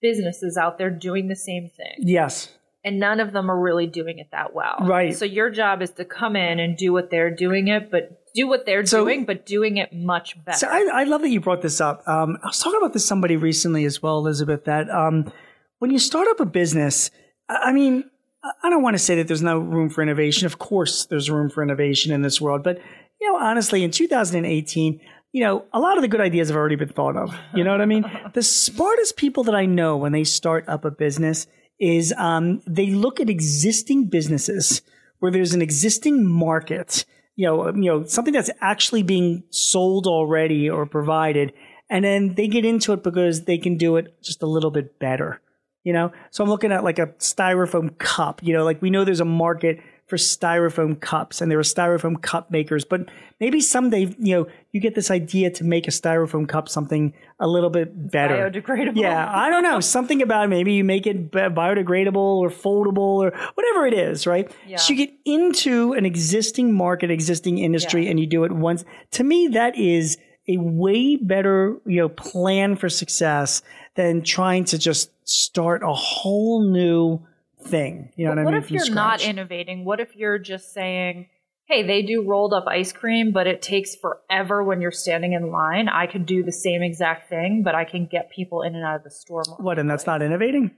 businesses 0.01 0.57
out 0.57 0.77
there 0.77 0.89
doing 0.89 1.27
the 1.27 1.35
same 1.35 1.69
thing, 1.69 1.95
Yes. 1.99 2.49
and 2.83 2.99
none 2.99 3.19
of 3.19 3.31
them 3.33 3.49
are 3.51 3.59
really 3.59 3.85
doing 3.87 4.19
it 4.19 4.29
that 4.31 4.53
well. 4.53 4.77
Right. 4.81 5.15
So 5.15 5.25
your 5.25 5.49
job 5.51 5.81
is 5.81 5.91
to 5.91 6.05
come 6.05 6.35
in 6.35 6.59
and 6.59 6.75
do 6.75 6.91
what 6.91 7.09
they're 7.11 7.33
doing 7.33 7.67
it, 7.67 7.91
but 7.91 8.20
do 8.33 8.47
what 8.47 8.65
they're 8.65 8.85
So- 8.85 9.03
doing, 9.03 9.25
but 9.25 9.45
doing 9.45 9.77
it 9.77 9.93
much 9.93 10.43
better. 10.45 10.57
So 10.57 10.67
I, 10.67 11.01
I 11.01 11.03
love 11.03 11.21
that 11.21 11.29
you 11.29 11.39
brought 11.41 11.61
this 11.61 11.79
up. 11.81 12.07
Um, 12.07 12.37
I 12.43 12.47
was 12.47 12.59
talking 12.59 12.79
about 12.79 12.93
this 12.93 13.05
somebody 13.05 13.35
recently 13.37 13.85
as 13.85 14.01
well, 14.01 14.17
Elizabeth. 14.19 14.65
That 14.65 14.89
um, 14.89 15.31
when 15.79 15.91
you 15.91 15.99
start 15.99 16.27
up 16.27 16.39
a 16.39 16.45
business, 16.45 17.11
I 17.49 17.71
mean, 17.71 18.05
I- 18.43 18.51
I 18.63 18.69
don't 18.69 18.83
want 18.83 18.95
to 18.95 18.99
say 18.99 19.15
that 19.15 19.27
there's 19.27 19.41
no 19.43 19.57
room 19.59 19.89
for 19.89 20.01
innovation. 20.01 20.45
Of 20.45 20.57
course, 20.59 21.05
there's 21.05 21.29
room 21.29 21.49
for 21.49 21.61
innovation 21.63 22.11
in 22.13 22.21
this 22.21 22.39
world, 22.41 22.63
but 22.63 22.79
you 23.19 23.31
know, 23.31 23.37
honestly, 23.39 23.83
in 23.83 23.91
2018, 23.91 24.99
you 25.33 25.43
know, 25.43 25.63
a 25.73 25.79
lot 25.79 25.97
of 25.97 26.01
the 26.01 26.07
good 26.07 26.19
ideas 26.21 26.49
have 26.49 26.57
already 26.57 26.75
been 26.75 26.89
thought 26.89 27.15
of. 27.15 27.33
You 27.53 27.63
know 27.63 27.71
what 27.71 27.79
I 27.81 27.85
mean? 27.85 28.03
the 28.33 28.41
smartest 28.43 29.15
people 29.15 29.43
that 29.43 29.55
I 29.55 29.65
know 29.65 29.95
when 29.95 30.11
they 30.11 30.23
start 30.23 30.65
up 30.67 30.85
a 30.85 30.91
business 30.91 31.45
is 31.79 32.13
um, 32.17 32.61
they 32.67 32.87
look 32.87 33.19
at 33.19 33.29
existing 33.29 34.05
businesses 34.05 34.81
where 35.19 35.31
there's 35.31 35.53
an 35.53 35.61
existing 35.61 36.27
market, 36.27 37.05
you 37.41 37.47
know, 37.47 37.69
um, 37.69 37.81
you 37.81 37.89
know, 37.89 38.05
something 38.05 38.35
that's 38.35 38.51
actually 38.61 39.01
being 39.01 39.41
sold 39.49 40.05
already 40.05 40.69
or 40.69 40.85
provided, 40.85 41.53
and 41.89 42.05
then 42.05 42.35
they 42.35 42.47
get 42.47 42.65
into 42.65 42.93
it 42.93 43.01
because 43.01 43.45
they 43.45 43.57
can 43.57 43.77
do 43.77 43.95
it 43.95 44.21
just 44.21 44.43
a 44.43 44.45
little 44.45 44.69
bit 44.69 44.99
better. 44.99 45.41
You 45.83 45.93
know, 45.93 46.11
so 46.29 46.43
I'm 46.43 46.51
looking 46.51 46.71
at 46.71 46.83
like 46.83 46.99
a 46.99 47.07
styrofoam 47.17 47.97
cup. 47.97 48.43
You 48.43 48.53
know, 48.53 48.63
like 48.63 48.79
we 48.79 48.91
know 48.91 49.03
there's 49.03 49.21
a 49.21 49.25
market 49.25 49.79
for 50.11 50.17
styrofoam 50.17 50.99
cups, 50.99 51.39
and 51.39 51.49
there 51.49 51.57
were 51.57 51.63
styrofoam 51.63 52.21
cup 52.21 52.51
makers. 52.51 52.83
But 52.83 53.07
maybe 53.39 53.61
someday, 53.61 54.13
you 54.19 54.35
know, 54.35 54.47
you 54.73 54.81
get 54.81 54.93
this 54.93 55.09
idea 55.09 55.49
to 55.51 55.63
make 55.63 55.87
a 55.87 55.91
styrofoam 55.91 56.49
cup 56.49 56.67
something 56.67 57.13
a 57.39 57.47
little 57.47 57.69
bit 57.69 58.11
better. 58.11 58.35
Biodegradable. 58.51 58.97
Yeah, 58.97 59.31
I 59.33 59.49
don't 59.49 59.63
know. 59.63 59.79
Something 59.97 60.21
about 60.21 60.43
it. 60.45 60.47
maybe 60.49 60.73
you 60.73 60.83
make 60.83 61.07
it 61.07 61.31
biodegradable 61.31 62.17
or 62.17 62.49
foldable 62.49 62.97
or 63.23 63.31
whatever 63.55 63.87
it 63.87 63.93
is, 63.93 64.27
right? 64.27 64.51
Yeah. 64.67 64.75
So 64.75 64.91
you 64.93 64.97
get 65.07 65.15
into 65.23 65.93
an 65.93 66.05
existing 66.05 66.73
market, 66.73 67.09
existing 67.09 67.57
industry, 67.59 68.03
Yeah. 68.03 68.11
and 68.11 68.19
you 68.19 68.27
do 68.27 68.43
it 68.43 68.51
once. 68.51 68.83
To 69.11 69.23
me, 69.23 69.47
that 69.53 69.77
is 69.77 70.17
a 70.49 70.57
way 70.57 71.15
better, 71.15 71.77
you 71.85 71.97
know, 72.01 72.09
plan 72.09 72.75
for 72.75 72.89
success 72.89 73.61
than 73.95 74.23
trying 74.23 74.65
to 74.65 74.77
just 74.77 75.09
start 75.27 75.83
a 75.83 75.93
whole 75.93 76.69
new 76.69 77.21
thing. 77.63 78.11
You 78.15 78.25
know 78.25 78.31
what, 78.31 78.39
I 78.39 78.43
what 78.43 78.53
mean? 78.53 78.63
if 78.63 78.71
you're 78.71 78.93
not 78.93 79.21
innovating? 79.23 79.85
What 79.85 79.99
if 79.99 80.15
you're 80.15 80.39
just 80.39 80.73
saying, 80.73 81.27
hey, 81.65 81.83
they 81.83 82.01
do 82.01 82.23
rolled 82.27 82.53
up 82.53 82.65
ice 82.67 82.91
cream, 82.91 83.31
but 83.31 83.47
it 83.47 83.61
takes 83.61 83.95
forever 83.95 84.63
when 84.63 84.81
you're 84.81 84.91
standing 84.91 85.33
in 85.33 85.51
line. 85.51 85.87
I 85.87 86.07
could 86.07 86.25
do 86.25 86.43
the 86.43 86.51
same 86.51 86.81
exact 86.81 87.29
thing, 87.29 87.63
but 87.63 87.75
I 87.75 87.85
can 87.85 88.05
get 88.05 88.29
people 88.29 88.61
in 88.61 88.75
and 88.75 88.83
out 88.83 88.95
of 88.97 89.03
the 89.03 89.11
store 89.11 89.43
more. 89.47 89.57
What, 89.57 89.79
and 89.79 89.89
that's 89.89 90.05
not 90.05 90.21
innovating? 90.21 90.71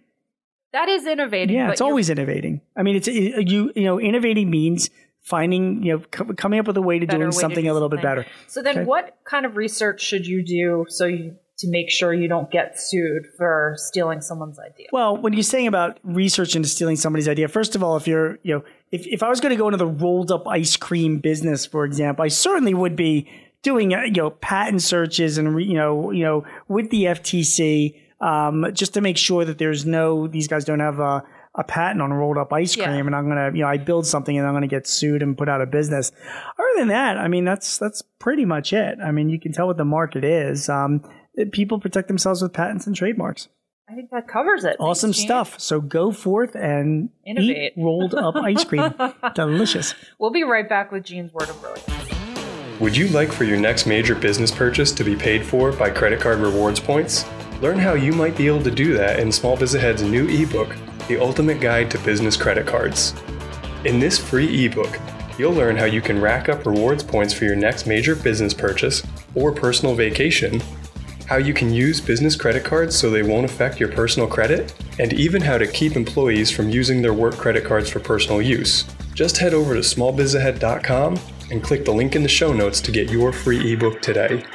That 0.71 0.89
is 0.89 1.05
innovating. 1.05 1.55
Yeah, 1.55 1.67
but 1.67 1.73
it's 1.73 1.81
always 1.81 2.09
innovating. 2.09 2.61
I 2.75 2.83
mean, 2.83 2.95
it's 2.95 3.07
it, 3.07 3.47
you 3.47 3.71
you 3.75 3.83
know, 3.83 3.99
innovating 3.99 4.49
means 4.49 4.89
finding 5.21 5.83
you 5.83 5.93
know 5.93 6.03
co- 6.11 6.33
coming 6.33 6.59
up 6.59 6.67
with 6.67 6.77
a 6.77 6.81
way 6.81 6.99
to 6.99 7.05
doing 7.05 7.21
way 7.21 7.27
to 7.27 7.31
something 7.31 7.63
do 7.63 7.71
a 7.71 7.73
little 7.73 7.89
bit 7.89 8.01
better. 8.01 8.25
So 8.47 8.61
then, 8.63 8.79
Okay. 8.79 8.85
what 8.85 9.17
kind 9.23 9.45
of 9.45 9.55
research 9.55 10.01
should 10.01 10.25
you 10.25 10.43
do 10.43 10.85
so 10.89 11.05
you 11.05 11.35
to 11.59 11.69
make 11.69 11.89
sure 11.89 12.13
you 12.13 12.27
don't 12.27 12.49
get 12.49 12.79
sued 12.79 13.27
for 13.37 13.75
stealing 13.77 14.21
someone's 14.21 14.59
idea? 14.59 14.87
Well, 14.91 15.17
when 15.17 15.33
you're 15.33 15.43
saying 15.43 15.67
about 15.67 15.99
research 16.03 16.55
into 16.55 16.67
stealing 16.67 16.95
somebody's 16.95 17.27
idea, 17.27 17.47
first 17.47 17.75
of 17.75 17.83
all, 17.83 17.95
if 17.95 18.07
you're, 18.07 18.39
you 18.43 18.55
know, 18.55 18.63
if, 18.91 19.05
if 19.07 19.21
I 19.23 19.29
was 19.29 19.39
going 19.39 19.51
to 19.51 19.55
go 19.55 19.67
into 19.67 19.77
the 19.77 19.87
rolled 19.87 20.31
up 20.31 20.47
ice 20.47 20.75
cream 20.77 21.19
business, 21.19 21.65
for 21.65 21.85
example, 21.85 22.25
I 22.25 22.27
certainly 22.29 22.73
would 22.73 22.95
be 22.95 23.27
doing, 23.61 23.93
uh, 23.93 24.01
you 24.01 24.11
know, 24.11 24.29
patent 24.31 24.81
searches 24.81 25.37
and, 25.37 25.55
re, 25.55 25.63
you 25.63 25.75
know, 25.75 26.11
you 26.11 26.23
know, 26.23 26.43
with 26.67 26.89
the 26.89 27.03
FTC, 27.05 27.99
um, 28.19 28.65
just 28.73 28.93
to 28.95 29.01
make 29.01 29.17
sure 29.17 29.45
that 29.45 29.57
there's 29.57 29.85
no, 29.85 30.27
these 30.27 30.47
guys 30.47 30.65
don't 30.65 30.79
have 30.79 30.99
a, 30.99 31.23
a 31.55 31.63
patent 31.63 32.01
on 32.01 32.11
rolled 32.11 32.37
up 32.37 32.51
ice 32.51 32.75
cream 32.75 32.89
Yeah. 32.89 32.99
and 32.99 33.15
I'm 33.15 33.25
going 33.29 33.37
to, 33.51 33.55
you 33.57 33.63
know, 33.63 33.69
I 33.69 33.77
build 33.77 34.07
something 34.07 34.35
and 34.37 34.45
I'm 34.47 34.53
going 34.53 34.61
to 34.63 34.67
get 34.67 34.87
sued 34.87 35.21
and 35.21 35.37
put 35.37 35.47
out 35.49 35.61
of 35.61 35.69
business. 35.71 36.11
Other 36.57 36.79
than 36.79 36.87
that, 36.87 37.17
I 37.17 37.27
mean, 37.27 37.45
that's, 37.45 37.77
that's 37.77 38.01
pretty 38.19 38.43
much 38.45 38.73
it. 38.73 38.97
I 39.03 39.11
mean, 39.11 39.29
you 39.29 39.39
can 39.39 39.51
tell 39.53 39.67
what 39.67 39.77
the 39.77 39.85
market 39.85 40.23
is. 40.23 40.67
Um, 40.67 41.03
people 41.51 41.79
protect 41.79 42.07
themselves 42.07 42.41
with 42.41 42.53
patents 42.53 42.87
and 42.87 42.95
trademarks. 42.95 43.47
I 43.89 43.95
think 43.95 44.11
that 44.11 44.27
covers 44.27 44.63
it. 44.63 44.77
Awesome 44.79 45.09
Thanks, 45.09 45.19
Gene. 45.19 45.27
stuff. 45.27 45.59
So 45.59 45.81
go 45.81 46.11
forth 46.11 46.55
and 46.55 47.09
Innovate. 47.25 47.73
eat 47.77 47.81
rolled 47.81 48.15
up 48.15 48.35
ice 48.35 48.63
cream. 48.63 48.93
Delicious. 49.35 49.93
We'll 50.19 50.31
be 50.31 50.43
right 50.43 50.67
back 50.67 50.91
with 50.91 51.03
Gene's 51.03 51.33
word 51.33 51.49
of 51.49 51.59
brilliance. 51.61 51.83
Would 52.79 52.97
you 52.97 53.07
like 53.09 53.31
for 53.31 53.43
your 53.43 53.57
next 53.57 53.85
major 53.85 54.15
business 54.15 54.51
purchase 54.51 54.91
to 54.93 55.03
be 55.03 55.15
paid 55.15 55.45
for 55.45 55.71
by 55.71 55.89
credit 55.89 56.19
card 56.21 56.39
rewards 56.39 56.79
points? 56.79 57.25
Learn 57.61 57.77
how 57.77 57.93
you 57.93 58.11
might 58.13 58.35
be 58.35 58.47
able 58.47 58.63
to 58.63 58.71
do 58.71 58.93
that 58.93 59.19
in 59.19 59.31
Small 59.31 59.55
Biz 59.55 59.75
Ahead's 59.75 60.01
new 60.03 60.27
ebook, 60.27 60.75
The 61.07 61.19
Ultimate 61.21 61.61
Guide 61.61 61.91
to 61.91 61.99
Business 61.99 62.35
Credit 62.35 62.65
Cards. 62.65 63.13
In 63.85 63.99
this 63.99 64.17
free 64.17 64.65
ebook, 64.65 64.99
you'll 65.37 65.53
learn 65.53 65.75
how 65.77 65.85
you 65.85 66.01
can 66.01 66.19
rack 66.19 66.49
up 66.49 66.65
rewards 66.65 67.03
points 67.03 67.33
for 67.33 67.45
your 67.45 67.55
next 67.55 67.85
major 67.85 68.15
business 68.15 68.53
purchase 68.53 69.03
or 69.35 69.51
personal 69.51 69.93
vacation, 69.95 70.61
how 71.33 71.39
you 71.39 71.51
can 71.51 71.73
use 71.73 71.99
business 71.99 72.35
credit 72.35 72.63
cards 72.63 72.95
so 72.95 73.09
they 73.09 73.23
won't 73.23 73.43
affect 73.43 73.79
your 73.79 73.91
personal 73.91 74.27
credit, 74.27 74.71
and 74.99 75.13
even 75.13 75.41
how 75.41 75.57
to 75.57 75.65
keep 75.65 75.95
employees 75.95 76.51
from 76.51 76.69
using 76.69 77.01
their 77.01 77.11
work 77.11 77.35
credit 77.37 77.65
cards 77.65 77.89
for 77.89 77.99
personal 77.99 78.39
use. 78.39 78.85
Just 79.15 79.39
head 79.39 79.51
over 79.51 79.73
to 79.73 79.79
smallbizahead.com 79.79 81.19
and 81.49 81.63
click 81.63 81.85
the 81.85 81.91
link 81.91 82.15
in 82.15 82.21
the 82.21 82.29
show 82.29 82.53
notes 82.53 82.79
to 82.81 82.91
get 82.91 83.09
your 83.09 83.33
free 83.33 83.73
ebook 83.73 83.99
today. 83.99 84.45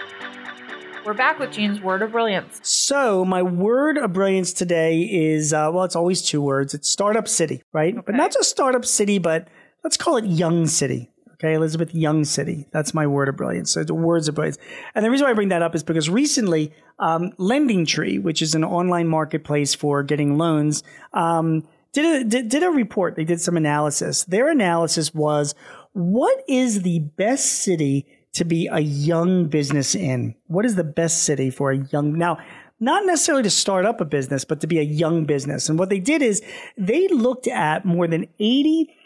We're 1.04 1.14
back 1.14 1.40
with 1.40 1.50
Gene's 1.50 1.80
word 1.80 2.00
of 2.00 2.12
brilliance. 2.12 2.60
So 2.62 3.24
my 3.24 3.42
word 3.42 3.98
of 3.98 4.12
brilliance 4.12 4.52
today 4.52 5.00
is 5.00 5.52
uh, 5.52 5.72
well, 5.74 5.82
it's 5.82 5.96
always 5.96 6.22
two 6.22 6.40
words. 6.40 6.74
It's 6.74 6.88
startup 6.88 7.26
city, 7.26 7.64
right? 7.72 7.96
But 8.06 8.14
not 8.14 8.32
just 8.32 8.50
startup 8.50 8.84
city, 8.84 9.18
but 9.18 9.48
let's 9.82 9.96
call 9.96 10.16
it 10.16 10.26
young 10.26 10.68
city. 10.68 11.10
Okay, 11.40 11.54
Elizabeth 11.54 11.94
Young 11.94 12.24
City. 12.24 12.66
That's 12.72 12.92
my 12.92 13.06
word 13.06 13.28
of 13.28 13.36
brilliance. 13.36 13.70
So 13.70 13.84
the 13.84 13.94
words 13.94 14.26
of 14.26 14.34
brilliance. 14.34 14.58
And 14.96 15.04
the 15.04 15.10
reason 15.10 15.24
why 15.24 15.30
I 15.30 15.34
bring 15.34 15.50
that 15.50 15.62
up 15.62 15.76
is 15.76 15.84
because 15.84 16.10
recently, 16.10 16.72
um, 16.98 17.32
Lending 17.38 17.86
Tree, 17.86 18.18
which 18.18 18.42
is 18.42 18.56
an 18.56 18.64
online 18.64 19.06
marketplace 19.06 19.72
for 19.72 20.02
getting 20.02 20.36
loans, 20.36 20.82
um, 21.12 21.62
did 21.92 22.04
a 22.04 22.24
did, 22.24 22.48
did 22.48 22.62
a 22.64 22.70
report. 22.70 23.14
They 23.14 23.24
did 23.24 23.40
some 23.40 23.56
analysis. 23.56 24.24
Their 24.24 24.50
analysis 24.50 25.14
was 25.14 25.54
what 25.92 26.42
is 26.48 26.82
the 26.82 26.98
best 26.98 27.62
city 27.62 28.06
to 28.32 28.44
be 28.44 28.66
a 28.66 28.80
young 28.80 29.46
business 29.46 29.94
in? 29.94 30.34
What 30.48 30.64
is 30.64 30.74
the 30.74 30.84
best 30.84 31.22
city 31.22 31.50
for 31.50 31.70
a 31.70 31.78
young 31.78 32.18
now? 32.18 32.38
Not 32.80 33.06
necessarily 33.06 33.42
to 33.44 33.50
start 33.50 33.86
up 33.86 34.00
a 34.00 34.04
business, 34.04 34.44
but 34.44 34.60
to 34.60 34.66
be 34.66 34.78
a 34.78 34.82
young 34.82 35.24
business. 35.24 35.68
And 35.68 35.78
what 35.78 35.88
they 35.88 35.98
did 35.98 36.22
is 36.22 36.42
they 36.76 37.08
looked 37.08 37.48
at 37.48 37.84
more 37.84 38.06
than 38.06 38.26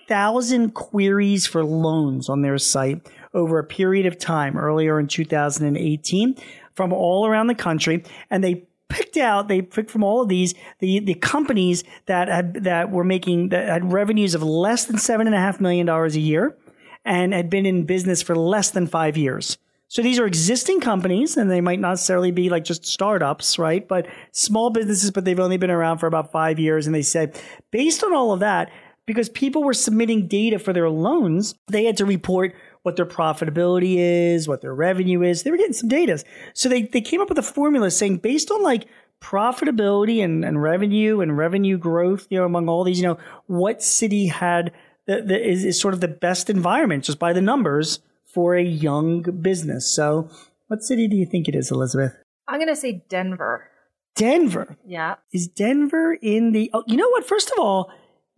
80,000 0.03 0.75
queries 0.75 1.47
for 1.47 1.65
loans 1.65 2.29
on 2.29 2.43
their 2.43 2.59
site 2.59 3.07
over 3.35 3.59
a 3.59 3.65
period 3.65 4.07
of 4.07 4.19
time 4.19 4.59
earlier 4.59 4.99
in 4.99 5.07
2018 5.07 6.37
from 6.75 6.93
all 6.93 7.27
around 7.27 7.47
the 7.47 7.55
country. 7.55 8.05
And 8.31 8.43
they 8.43 8.67
picked 8.89 9.17
out, 9.17 9.49
they 9.49 9.63
picked 9.63 9.91
from 9.91 10.03
all 10.03 10.21
of 10.21 10.29
these, 10.29 10.55
the, 10.81 11.01
the 11.01 11.15
companies 11.15 11.85
that 12.07 12.29
had, 12.29 12.65
that 12.65 12.91
were 12.91 13.05
making, 13.05 13.51
that 13.51 13.69
had 13.69 13.93
revenues 13.93 14.35
of 14.35 14.43
less 14.43 14.85
than 14.85 14.99
seven 14.99 15.27
and 15.27 15.37
a 15.37 15.39
half 15.39 15.61
million 15.61 15.87
dollars 15.87 16.17
a 16.17 16.21
year 16.21 16.57
and 17.05 17.33
had 17.33 17.49
been 17.49 17.67
in 17.67 17.85
business 17.85 18.23
for 18.23 18.37
less 18.37 18.71
than 18.71 18.87
five 18.87 19.17
years. 19.17 19.57
So 19.89 20.01
these 20.01 20.19
are 20.19 20.27
existing 20.27 20.81
companies 20.81 21.37
and 21.37 21.51
they 21.51 21.61
might 21.61 21.79
not 21.79 21.91
necessarily 21.91 22.31
be 22.31 22.49
like 22.49 22.65
just 22.65 22.87
startups, 22.87 23.59
right? 23.59 23.87
But 23.87 24.07
small 24.31 24.71
businesses, 24.71 25.11
but 25.11 25.25
they've 25.25 25.39
only 25.39 25.59
been 25.59 25.71
around 25.71 25.99
for 25.99 26.07
about 26.07 26.33
five 26.33 26.59
years. 26.59 26.87
And 26.87 26.95
they 26.95 27.03
said, 27.03 27.39
based 27.71 28.03
on 28.03 28.15
all 28.15 28.33
of 28.33 28.41
that, 28.41 28.71
because 29.07 29.29
people 29.29 29.63
were 29.63 29.75
submitting 29.75 30.29
data 30.29 30.59
for 30.59 30.73
their 30.73 30.91
loans, 30.91 31.55
they 31.69 31.85
had 31.85 31.97
to 31.99 32.05
report 32.05 32.55
what 32.83 32.97
their 32.97 33.07
profitability 33.07 33.97
is, 33.99 34.49
what 34.49 34.61
their 34.61 34.75
revenue 34.75 35.23
is. 35.23 35.43
They 35.43 35.51
were 35.51 35.57
getting 35.57 35.73
some 35.73 35.89
data. 35.89 36.23
So 36.55 36.69
they, 36.69 36.83
they 36.83 37.01
came 37.01 37.21
up 37.21 37.29
with 37.29 37.39
a 37.39 37.43
formula 37.43 37.91
saying 37.91 38.19
based 38.19 38.51
on 38.51 38.63
like 38.63 38.87
profitability 39.21 40.23
and, 40.23 40.45
and 40.45 40.61
revenue 40.61 41.21
and 41.21 41.37
revenue 41.37 41.79
growth, 41.79 42.27
you 42.29 42.39
know, 42.39 42.45
among 42.45 42.69
all 42.69 42.85
these, 42.85 43.01
you 43.01 43.07
know, 43.07 43.19
what 43.47 43.83
city 43.83 44.27
had 44.27 44.73
the, 45.07 45.23
the 45.23 45.49
is, 45.49 45.65
is 45.65 45.81
sort 45.81 45.95
of 45.95 46.01
the 46.01 46.09
best 46.09 46.51
environment 46.51 47.05
just 47.05 47.19
by 47.19 47.33
the 47.33 47.43
numbers 47.43 48.01
for 48.25 48.57
a 48.57 48.63
young 48.63 49.23
business. 49.23 49.87
So 49.95 50.29
what 50.69 50.83
city 50.83 51.07
do 51.07 51.17
you 51.17 51.27
think 51.27 51.49
it 51.49 51.55
is, 51.55 51.71
Elizabeth? 51.71 52.17
I'm 52.49 52.59
going 52.59 52.69
to 52.69 52.77
say 52.77 53.05
Denver. 53.09 53.69
Denver. 54.15 54.77
Yeah. 54.87 55.17
Is 55.33 55.47
Denver 55.49 56.15
in 56.21 56.53
the, 56.53 56.71
oh, 56.75 56.85
you 56.87 56.97
know 56.97 57.09
what? 57.11 57.25
First 57.25 57.51
of 57.51 57.59
all, 57.59 57.91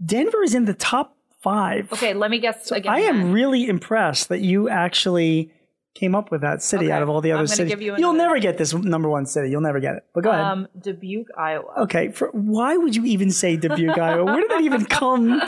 Denver 0.05 0.43
is 0.43 0.55
in 0.55 0.65
the 0.65 0.75
top 0.75 1.17
five. 1.41 1.93
Okay, 1.93 2.15
let 2.15 2.31
me 2.31 2.39
guess 2.39 2.67
So 2.67 2.77
again. 2.77 2.93
I 2.93 3.01
am 3.01 3.33
really 3.33 3.69
impressed 3.69 4.29
that 4.31 4.41
you 4.41 4.69
actually 4.69 5.53
came 5.95 6.15
up 6.15 6.31
with 6.33 6.41
that 6.41 6.61
city 6.61 6.87
Okay. 6.87 6.93
out 6.93 7.03
of 7.03 7.09
all 7.09 7.21
the 7.21 7.31
other 7.33 7.47
cities. 7.47 7.73
you 7.81 7.93
will 7.93 8.13
never 8.13 8.39
get 8.41 8.59
this 8.59 8.75
number 8.75 9.09
one 9.09 9.27
city. 9.27 9.49
You'll 9.51 9.61
never 9.61 9.79
get 9.79 9.95
it. 9.95 10.05
But 10.13 10.25
go 10.25 10.31
ahead. 10.31 10.43
Um, 10.45 10.69
Dubuque, 10.81 11.29
Iowa. 11.39 11.73
Okay, 11.83 12.09
for, 12.11 12.29
why 12.33 12.77
would 12.77 12.97
you 12.97 13.05
even 13.05 13.31
say 13.31 13.57
Dubuque, 13.57 13.97
Iowa? 13.97 14.25
Where 14.25 14.41
did 14.41 14.51
that 14.51 14.63
even 14.63 14.85
come 15.01 15.41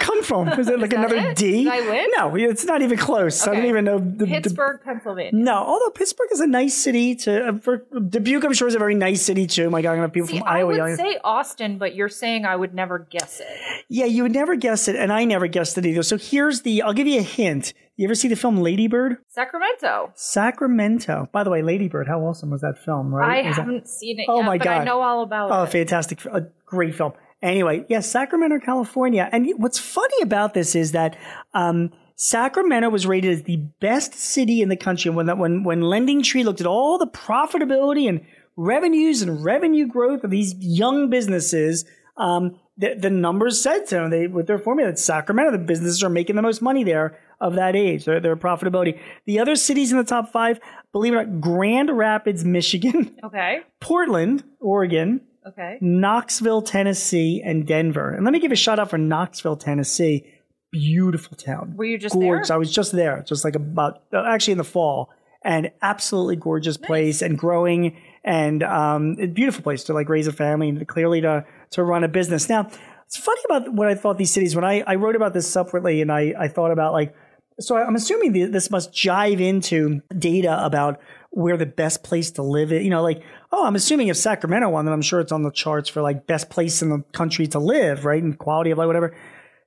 come 0.00 0.22
from? 0.22 0.56
Was 0.56 0.68
it 0.68 0.78
like 0.78 0.90
that 0.90 1.10
another 1.10 1.16
it? 1.30 1.36
D? 1.36 1.68
I? 1.68 2.06
No, 2.16 2.34
it's 2.36 2.64
not 2.64 2.82
even 2.82 2.96
close. 2.98 3.46
I 3.46 3.54
don't 3.54 3.66
even 3.66 3.84
know. 3.84 3.98
The- 3.98 4.26
Pittsburgh, 4.26 4.80
Pennsylvania. 4.84 5.30
no, 5.34 5.54
although 5.54 5.90
Pittsburgh 5.90 6.28
is 6.32 6.40
a 6.40 6.46
nice 6.46 6.76
city 6.76 7.14
to 7.16 7.48
uh, 7.48 7.58
for 7.58 7.78
Dubuque, 8.08 8.44
I'm 8.44 8.52
sure 8.52 8.68
is 8.68 8.74
a 8.74 8.78
very 8.78 8.94
nice 8.94 9.22
city 9.22 9.46
too. 9.46 9.70
My 9.70 9.82
God, 9.82 9.90
I'm 9.90 9.96
gonna 9.96 10.02
have 10.06 10.12
people 10.12 10.28
See, 10.28 10.38
from 10.38 10.48
I 10.48 10.58
Iowa. 10.58 10.66
would 10.68 10.76
yelling. 10.76 10.96
say 10.96 11.18
Austin, 11.24 11.78
but 11.78 11.94
you're 11.94 12.08
saying 12.08 12.44
I 12.44 12.54
would 12.56 12.74
never 12.74 12.98
guess 13.00 13.40
it. 13.40 13.46
Yeah, 13.88 14.06
you 14.06 14.22
would 14.22 14.32
never 14.32 14.54
guess 14.56 14.88
it, 14.88 14.96
and 14.96 15.12
I 15.12 15.24
never 15.24 15.46
guessed 15.46 15.76
it 15.78 15.86
either. 15.86 16.02
So 16.02 16.16
here's 16.16 16.62
the. 16.62 16.82
I'll 16.82 16.92
give 16.94 17.06
you 17.06 17.18
a 17.18 17.22
hint. 17.22 17.74
You 17.96 18.06
ever 18.06 18.14
see 18.14 18.26
the 18.28 18.34
film 18.36 18.56
Lady 18.56 18.88
Bird? 18.88 19.18
Sacramento. 19.28 20.10
Sacramento. 20.14 21.28
By 21.32 21.44
the 21.44 21.50
way, 21.50 21.62
Lady 21.62 21.88
Bird. 21.88 22.08
How 22.08 22.20
awesome 22.20 22.50
was 22.50 22.60
that 22.62 22.78
film? 22.84 23.14
Right? 23.14 23.44
I 23.44 23.48
Was 23.48 23.56
haven't 23.56 23.88
seen 23.88 24.18
it 24.18 24.26
Oh 24.28 24.38
yet, 24.38 24.46
my 24.46 24.58
but 24.58 24.64
God. 24.64 24.80
I 24.80 24.84
know 24.84 25.00
all 25.00 25.22
about 25.22 25.50
Oh, 25.52 25.62
it. 25.62 25.62
Oh, 25.62 25.66
fantastic! 25.66 26.24
A 26.26 26.46
great 26.66 26.94
film. 26.94 27.12
Anyway, 27.42 27.84
yes, 27.88 28.10
Sacramento, 28.10 28.58
California. 28.58 29.28
And 29.30 29.46
what's 29.58 29.78
funny 29.78 30.22
about 30.22 30.54
this 30.54 30.74
is 30.74 30.92
that 30.92 31.16
um, 31.52 31.90
Sacramento 32.16 32.88
was 32.88 33.06
rated 33.06 33.30
as 33.32 33.42
the 33.44 33.58
best 33.80 34.14
city 34.14 34.60
in 34.62 34.70
the 34.70 34.76
country. 34.76 35.10
When 35.10 35.26
that 35.26 35.38
when 35.38 35.62
when 35.62 35.82
Lending 35.82 36.22
Tree 36.22 36.42
looked 36.42 36.60
at 36.60 36.66
all 36.66 36.98
the 36.98 37.06
profitability 37.06 38.08
and 38.08 38.22
revenues 38.56 39.22
and 39.22 39.44
revenue 39.44 39.86
growth 39.86 40.24
of 40.24 40.30
these 40.30 40.54
young 40.58 41.10
businesses, 41.10 41.84
um, 42.16 42.58
the, 42.76 42.94
the 42.94 43.10
numbers 43.10 43.60
said 43.62 43.88
so. 43.88 44.08
They 44.08 44.26
with 44.26 44.46
their 44.46 44.58
formula 44.58 44.90
that 44.90 44.98
Sacramento, 44.98 45.52
the 45.52 45.58
businesses 45.58 46.02
are 46.02 46.08
making 46.08 46.36
the 46.36 46.42
most 46.42 46.60
money 46.62 46.84
there 46.84 47.18
of 47.40 47.54
that 47.54 47.76
age. 47.76 48.04
Their, 48.04 48.20
their 48.20 48.36
profitability. 48.36 48.98
The 49.26 49.38
other 49.40 49.56
cities 49.56 49.92
in 49.92 49.98
the 49.98 50.04
top 50.04 50.32
five, 50.32 50.58
believe 50.92 51.12
it 51.12 51.16
or 51.16 51.24
not, 51.24 51.40
Grand 51.40 51.96
Rapids, 51.96 52.44
Michigan, 52.44 53.14
Okay. 53.24 53.60
Portland, 53.80 54.44
Oregon, 54.60 55.20
Okay. 55.46 55.76
Knoxville, 55.82 56.62
Tennessee, 56.62 57.42
and 57.44 57.66
Denver. 57.66 58.10
And 58.14 58.24
let 58.24 58.32
me 58.32 58.40
give 58.40 58.50
a 58.50 58.56
shout 58.56 58.78
out 58.78 58.88
for 58.88 58.96
Knoxville, 58.96 59.56
Tennessee. 59.56 60.24
Beautiful 60.72 61.36
town. 61.36 61.74
Were 61.76 61.84
you 61.84 61.98
just 61.98 62.14
gorgeous. 62.14 62.48
there? 62.48 62.54
I 62.56 62.58
was 62.58 62.72
just 62.72 62.92
there, 62.92 63.22
just 63.28 63.44
like 63.44 63.54
about 63.54 64.02
uh, 64.12 64.24
actually 64.26 64.52
in 64.52 64.58
the 64.58 64.64
fall, 64.64 65.10
and 65.44 65.70
absolutely 65.82 66.36
gorgeous 66.36 66.76
place 66.78 67.20
and 67.22 67.38
growing 67.38 67.96
and 68.24 68.62
um, 68.62 69.16
a 69.20 69.26
beautiful 69.26 69.62
place 69.62 69.84
to 69.84 69.92
like 69.92 70.08
raise 70.08 70.26
a 70.26 70.32
family 70.32 70.70
and 70.70 70.88
clearly 70.88 71.20
to 71.20 71.44
to 71.70 71.82
run 71.82 72.04
a 72.04 72.08
business. 72.08 72.48
Now, 72.48 72.68
it's 73.06 73.16
funny 73.16 73.40
about 73.44 73.72
what 73.72 73.88
I 73.88 73.94
thought 73.94 74.18
these 74.18 74.32
cities 74.32 74.54
when 74.54 74.64
I 74.64 74.82
I 74.86 74.94
wrote 74.96 75.16
about 75.16 75.34
this 75.34 75.50
separately 75.50 76.00
and 76.02 76.10
I 76.10 76.34
I 76.38 76.48
thought 76.48 76.70
about 76.70 76.92
like 76.92 77.14
so 77.60 77.76
I'm 77.76 77.94
assuming 77.94 78.50
this 78.50 78.70
must 78.70 78.92
jive 78.92 79.40
into 79.40 80.00
data 80.18 80.64
about 80.64 81.00
where 81.30 81.56
the 81.56 81.66
best 81.66 82.02
place 82.02 82.30
to 82.32 82.42
live 82.42 82.72
is. 82.72 82.82
You 82.82 82.90
know, 82.90 83.02
like, 83.02 83.22
oh, 83.52 83.66
I'm 83.66 83.76
assuming 83.76 84.08
if 84.08 84.16
Sacramento 84.16 84.68
won, 84.68 84.84
then 84.84 84.94
I'm 84.94 85.02
sure 85.02 85.20
it's 85.20 85.32
on 85.32 85.42
the 85.42 85.50
charts 85.50 85.88
for 85.88 86.02
like 86.02 86.26
best 86.26 86.50
place 86.50 86.82
in 86.82 86.90
the 86.90 87.02
country 87.12 87.46
to 87.48 87.58
live, 87.58 88.04
right? 88.04 88.22
And 88.22 88.38
quality 88.38 88.70
of 88.70 88.78
life, 88.78 88.86
whatever. 88.86 89.14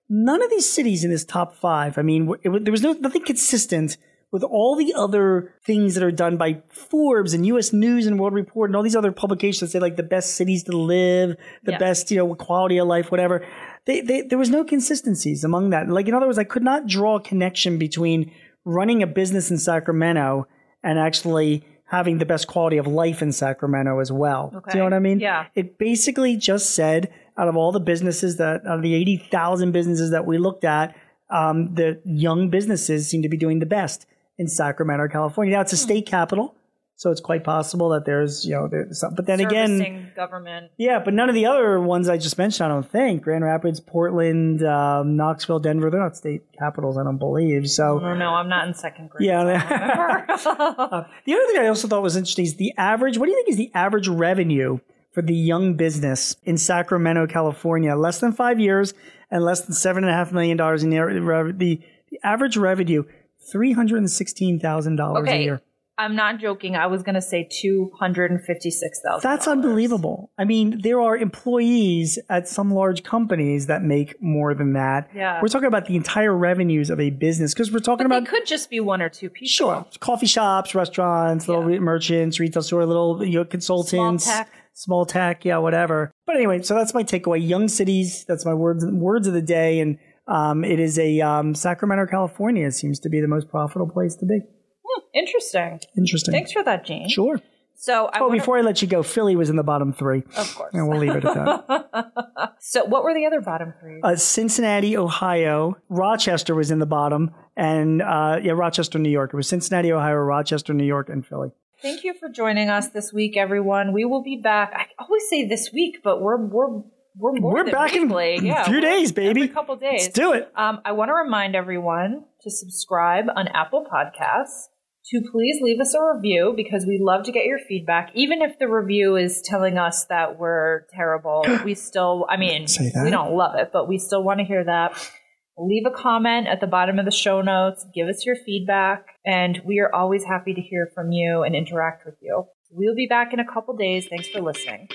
None 0.09 0.41
of 0.41 0.49
these 0.49 0.69
cities 0.69 1.03
in 1.03 1.11
this 1.11 1.25
top 1.25 1.55
five, 1.55 1.97
I 1.97 2.01
mean, 2.01 2.33
it, 2.43 2.63
there 2.63 2.71
was 2.71 2.81
no, 2.81 2.93
nothing 2.93 3.25
consistent 3.25 3.97
with 4.31 4.43
all 4.43 4.75
the 4.75 4.93
other 4.93 5.53
things 5.65 5.95
that 5.95 6.03
are 6.03 6.11
done 6.11 6.35
by 6.37 6.61
Forbes 6.69 7.33
and 7.33 7.45
US 7.45 7.71
News 7.71 8.05
and 8.07 8.19
World 8.19 8.33
Report 8.33 8.69
and 8.69 8.75
all 8.75 8.83
these 8.83 8.95
other 8.95 9.11
publications 9.13 9.59
that 9.61 9.67
say 9.71 9.79
like 9.79 9.95
the 9.95 10.03
best 10.03 10.35
cities 10.35 10.63
to 10.63 10.75
live, 10.77 11.37
the 11.63 11.71
Yeah. 11.73 11.77
best, 11.77 12.11
you 12.11 12.17
know, 12.17 12.35
quality 12.35 12.77
of 12.77 12.87
life, 12.87 13.09
whatever. 13.09 13.45
They, 13.85 14.01
they, 14.01 14.21
there 14.23 14.37
was 14.37 14.49
no 14.49 14.65
consistencies 14.65 15.43
among 15.45 15.69
that. 15.69 15.87
Like, 15.87 16.07
in 16.09 16.13
other 16.13 16.25
words, 16.25 16.37
I 16.37 16.43
could 16.43 16.63
not 16.63 16.87
draw 16.87 17.15
a 17.15 17.21
connection 17.21 17.77
between 17.77 18.31
running 18.65 19.01
a 19.01 19.07
business 19.07 19.49
in 19.49 19.57
Sacramento 19.57 20.45
and 20.83 20.99
actually 20.99 21.63
having 21.85 22.17
the 22.17 22.25
best 22.25 22.47
quality 22.47 22.75
of 22.75 22.85
life 22.85 23.21
in 23.21 23.31
Sacramento 23.31 23.99
as 23.99 24.11
well. 24.11 24.49
Do 24.51 24.57
Okay. 24.57 24.71
you 24.73 24.79
know 24.79 24.83
what 24.83 24.93
I 24.93 24.99
mean? 24.99 25.21
Yeah. 25.21 25.45
It 25.55 25.77
basically 25.77 26.35
just 26.35 26.71
said 26.75 27.09
out 27.37 27.47
of 27.47 27.55
all 27.55 27.71
the 27.71 27.79
businesses 27.79 28.35
that, 28.37 28.65
out 28.65 28.75
of 28.77 28.81
the 28.81 28.93
80,000 28.93 29.71
businesses 29.71 30.11
that 30.11 30.25
we 30.25 30.37
looked 30.37 30.65
at, 30.65 30.93
um, 31.29 31.73
the 31.75 32.01
young 32.03 32.49
businesses 32.49 33.07
seem 33.07 33.21
to 33.21 33.29
be 33.29 33.37
doing 33.37 33.59
the 33.59 33.65
best 33.65 34.05
in 34.37 34.47
Sacramento, 34.47 35.07
California. 35.07 35.53
Now 35.55 35.61
it's 35.61 35.73
a 35.73 35.77
state 35.77 36.05
capital, 36.05 36.53
so 36.95 37.11
it's 37.11 37.21
quite 37.21 37.43
possible 37.43 37.89
that 37.89 38.05
there's, 38.05 38.45
you 38.45 38.53
know, 38.55 38.67
there's 38.67 38.99
some, 38.99 39.13
but 39.15 39.25
then 39.27 39.39
again, 39.39 39.77
Servicing 39.77 40.11
government. 40.15 40.71
yeah, 40.77 40.99
but 41.03 41.13
none 41.13 41.29
of 41.29 41.35
the 41.35 41.45
other 41.45 41.79
ones 41.79 42.09
I 42.09 42.17
just 42.17 42.37
mentioned, 42.37 42.65
I 42.65 42.73
don't 42.73 42.89
think. 42.89 43.21
Grand 43.23 43.43
Rapids, 43.43 43.79
Portland, 43.79 44.63
um, 44.63 45.15
Knoxville, 45.15 45.59
Denver, 45.59 45.89
they're 45.89 45.99
not 45.99 46.17
state 46.17 46.43
capitals, 46.57 46.97
I 46.97 47.03
don't 47.03 47.17
believe. 47.19 47.69
So, 47.69 47.99
Oh 48.03 48.13
no, 48.15 48.29
I'm 48.29 48.49
not 48.49 48.67
in 48.67 48.73
second 48.73 49.09
grade. 49.09 49.27
Yeah, 49.27 49.41
so 49.43 49.47
I 49.49 49.53
they- 49.53 49.59
don't 49.59 49.69
remember. 49.81 50.83
uh, 50.95 51.03
the 51.25 51.33
other 51.33 51.45
thing 51.47 51.59
I 51.61 51.67
also 51.67 51.87
thought 51.87 52.01
was 52.03 52.15
interesting 52.15 52.45
is 52.45 52.55
the 52.55 52.73
average. 52.77 53.17
What 53.17 53.25
do 53.25 53.31
you 53.31 53.37
think 53.37 53.49
is 53.49 53.57
the 53.57 53.71
average 53.73 54.07
revenue 54.07 54.79
for 55.13 55.21
the 55.21 55.35
young 55.35 55.75
business 55.75 56.35
in 56.43 56.57
Sacramento, 56.57 57.27
California? 57.27 57.95
Less 57.95 58.19
than 58.19 58.31
five 58.33 58.59
years 58.59 58.93
and 59.29 59.43
less 59.43 59.61
than 59.61 59.73
seven 59.73 60.03
and 60.03 60.11
a 60.11 60.13
half 60.15 60.31
million 60.31 60.57
dollars 60.57 60.83
in 60.83 60.89
the, 60.89 61.53
the 61.57 62.19
average 62.23 62.55
revenue, 62.57 63.03
three 63.51 63.73
hundred 63.73 63.97
and 63.97 64.11
sixteen 64.11 64.59
thousand 64.59 64.95
dollars 64.97 65.27
a 65.27 65.29
okay. 65.31 65.43
year. 65.43 65.61
I'm 65.99 66.15
not 66.15 66.39
joking. 66.39 66.75
I 66.75 66.85
was 66.85 67.01
gonna 67.01 67.23
say 67.23 67.47
two 67.51 67.91
hundred 67.99 68.29
and 68.29 68.39
fifty-six 68.43 68.99
thousand. 69.03 69.27
That's 69.27 69.47
unbelievable. 69.47 70.29
I 70.37 70.45
mean, 70.45 70.79
there 70.83 71.01
are 71.01 71.17
employees 71.17 72.19
at 72.29 72.47
some 72.47 72.71
large 72.71 73.01
companies 73.03 73.65
that 73.65 73.81
make 73.81 74.21
more 74.21 74.53
than 74.53 74.73
that. 74.73 75.09
Yeah. 75.15 75.41
We're 75.41 75.47
talking 75.47 75.67
about 75.67 75.87
the 75.87 75.95
entire 75.95 76.35
revenues 76.35 76.91
of 76.91 76.99
a 76.99 77.09
business 77.09 77.53
because 77.53 77.71
we're 77.71 77.79
talking 77.79 78.07
But 78.07 78.17
about 78.17 78.25
they 78.25 78.37
could 78.39 78.45
just 78.45 78.69
be 78.69 78.79
one 78.79 79.01
or 79.01 79.09
two 79.09 79.29
people. 79.29 79.47
Sure. 79.47 79.85
Coffee 79.99 80.27
shops, 80.27 80.75
restaurants, 80.75 81.47
little 81.47 81.69
Yeah. 81.71 81.79
merchants, 81.79 82.39
retail 82.39 82.61
store, 82.61 82.85
little 82.85 83.25
you 83.25 83.39
know, 83.39 83.45
consultants, 83.45 84.25
Small 84.25 84.37
tech. 84.37 84.49
small 84.73 85.05
tech, 85.07 85.45
yeah, 85.45 85.57
whatever. 85.57 86.11
But 86.27 86.35
anyway, 86.35 86.61
so 86.61 86.75
that's 86.75 86.93
my 86.93 87.03
takeaway. 87.03 87.47
Young 87.47 87.67
cities, 87.67 88.23
that's 88.27 88.45
my 88.45 88.53
words 88.53 88.85
words 88.85 89.25
of 89.25 89.33
the 89.33 89.41
day. 89.41 89.79
And 89.79 89.97
um, 90.27 90.63
it 90.63 90.79
is 90.79 90.97
a 90.99 91.21
um, 91.21 91.55
Sacramento, 91.55 92.05
California 92.07 92.71
seems 92.71 92.99
to 93.01 93.09
be 93.09 93.21
the 93.21 93.27
most 93.27 93.49
profitable 93.49 93.89
place 93.89 94.15
to 94.15 94.25
be. 94.25 94.39
Hmm, 94.85 95.01
interesting. 95.13 95.79
Interesting. 95.97 96.31
Thanks 96.33 96.51
for 96.51 96.63
that, 96.63 96.85
Gene. 96.85 97.09
Sure. 97.09 97.39
So 97.79 98.05
I 98.07 98.19
Oh, 98.19 98.27
wanna- 98.27 98.39
before 98.39 98.57
I 98.57 98.61
let 98.61 98.81
you 98.81 98.87
go, 98.87 99.03
Philly 99.03 99.35
was 99.35 99.49
in 99.51 99.55
the 99.55 99.63
bottom 99.63 99.93
three. 99.93 100.23
of 100.35 100.55
course. 100.55 100.73
And 100.73 100.87
we'll 100.89 100.97
leave 100.99 101.15
it 101.15 101.23
at 101.25 101.33
that. 101.35 102.53
So 102.59 102.83
what 102.85 103.03
were 103.03 103.13
the 103.13 103.25
other 103.25 103.39
bottom 103.39 103.73
three? 103.79 104.01
uh, 104.03 104.15
Cincinnati, 104.15 104.97
Ohio, 104.97 105.77
Rochester 105.89 106.53
was 106.55 106.71
in 106.71 106.79
the 106.79 106.85
bottom, 106.87 107.31
and 107.55 108.01
uh, 108.01 108.39
yeah, 108.41 108.53
Rochester, 108.53 108.97
New 108.99 109.09
York. 109.11 109.31
It 109.33 109.37
was 109.37 109.47
Cincinnati, 109.47 109.91
Ohio, 109.91 110.15
Rochester, 110.15 110.73
New 110.73 110.83
York, 110.85 111.07
and 111.09 111.25
Philly. 111.25 111.49
Thank 111.81 112.03
you 112.03 112.13
for 112.15 112.27
joining 112.29 112.69
us 112.69 112.89
this 112.89 113.13
week, 113.13 113.37
everyone. 113.37 113.93
We 113.93 114.03
will 114.05 114.23
be 114.23 114.37
back. 114.37 114.73
I 114.75 114.87
always 115.01 115.29
say 115.29 115.47
this 115.47 115.71
week, 115.71 115.99
but 116.03 116.19
we're 116.21 116.37
we're 116.37 116.81
we're 117.19 117.33
more 117.33 117.53
We're 117.53 117.71
back 117.71 117.95
in 117.95 118.03
weekly. 118.03 118.37
a 118.37 118.41
yeah, 118.41 118.63
few 118.63 118.81
days, 118.81 119.11
baby. 119.11 119.41
Every 119.41 119.53
couple 119.53 119.75
days. 119.75 120.03
Let's 120.03 120.13
do 120.13 120.33
it. 120.33 120.51
Um, 120.55 120.81
I 120.85 120.91
want 120.91 121.09
to 121.09 121.13
remind 121.13 121.55
everyone 121.55 122.25
to 122.41 122.51
subscribe 122.51 123.25
on 123.33 123.47
Apple 123.47 123.85
Podcasts. 123.91 124.67
To 125.11 125.21
please 125.31 125.61
leave 125.61 125.79
us 125.79 125.95
a 125.95 126.15
review 126.15 126.53
because 126.53 126.85
we 126.85 126.99
love 127.01 127.23
to 127.25 127.31
get 127.31 127.45
your 127.45 127.59
feedback. 127.59 128.11
Even 128.13 128.41
if 128.41 128.59
the 128.59 128.67
review 128.67 129.15
is 129.15 129.41
telling 129.41 129.77
us 129.77 130.03
that 130.09 130.37
we're 130.37 130.81
terrible, 130.93 131.45
we 131.63 131.75
still, 131.75 132.25
I 132.29 132.35
mean, 132.35 132.67
we 133.03 133.09
don't 133.09 133.33
love 133.33 133.55
it, 133.55 133.69
but 133.71 133.87
we 133.87 133.99
still 133.99 134.21
want 134.21 134.39
to 134.39 134.45
hear 134.45 134.65
that. 134.65 135.09
Leave 135.57 135.85
a 135.87 135.91
comment 135.91 136.47
at 136.47 136.59
the 136.59 136.67
bottom 136.67 136.99
of 136.99 137.05
the 137.05 137.11
show 137.11 137.41
notes. 137.41 137.85
Give 137.95 138.09
us 138.09 138.25
your 138.25 138.35
feedback. 138.35 139.05
And 139.25 139.61
we 139.65 139.79
are 139.79 139.93
always 139.95 140.25
happy 140.25 140.53
to 140.53 140.61
hear 140.61 140.91
from 140.93 141.11
you 141.11 141.41
and 141.41 141.55
interact 141.55 142.05
with 142.05 142.15
you. 142.21 142.43
We'll 142.69 142.95
be 142.95 143.07
back 143.07 143.33
in 143.33 143.39
a 143.39 143.45
couple 143.45 143.75
days. 143.77 144.07
Thanks 144.09 144.27
for 144.27 144.41
listening. 144.41 144.89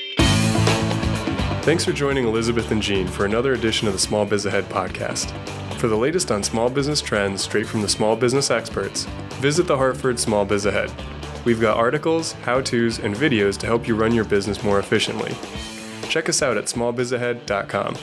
Thanks 1.62 1.84
for 1.84 1.92
joining 1.92 2.26
Elizabeth 2.26 2.72
and 2.72 2.82
Gene 2.82 3.06
for 3.06 3.24
another 3.24 3.52
edition 3.52 3.86
of 3.86 3.92
the 3.94 3.98
Small 4.00 4.26
Biz 4.26 4.46
Ahead 4.46 4.64
podcast. 4.64 5.30
For 5.76 5.86
the 5.86 5.96
latest 5.96 6.32
on 6.32 6.42
small 6.42 6.68
business 6.68 7.00
trends 7.00 7.40
straight 7.40 7.68
from 7.68 7.82
the 7.82 7.88
small 7.88 8.16
business 8.16 8.50
experts, 8.50 9.04
visit 9.38 9.68
the 9.68 9.76
Hartford 9.76 10.18
Small 10.18 10.44
Biz 10.44 10.66
Ahead. 10.66 10.90
We've 11.44 11.60
got 11.60 11.76
articles, 11.76 12.32
how 12.42 12.62
to's, 12.62 12.98
and 12.98 13.14
videos 13.14 13.56
to 13.58 13.66
help 13.66 13.86
you 13.86 13.94
run 13.94 14.12
your 14.12 14.24
business 14.24 14.64
more 14.64 14.80
efficiently. 14.80 15.36
Check 16.08 16.28
us 16.28 16.42
out 16.42 16.56
at 16.56 16.64
smallbizahead.com. 16.64 17.94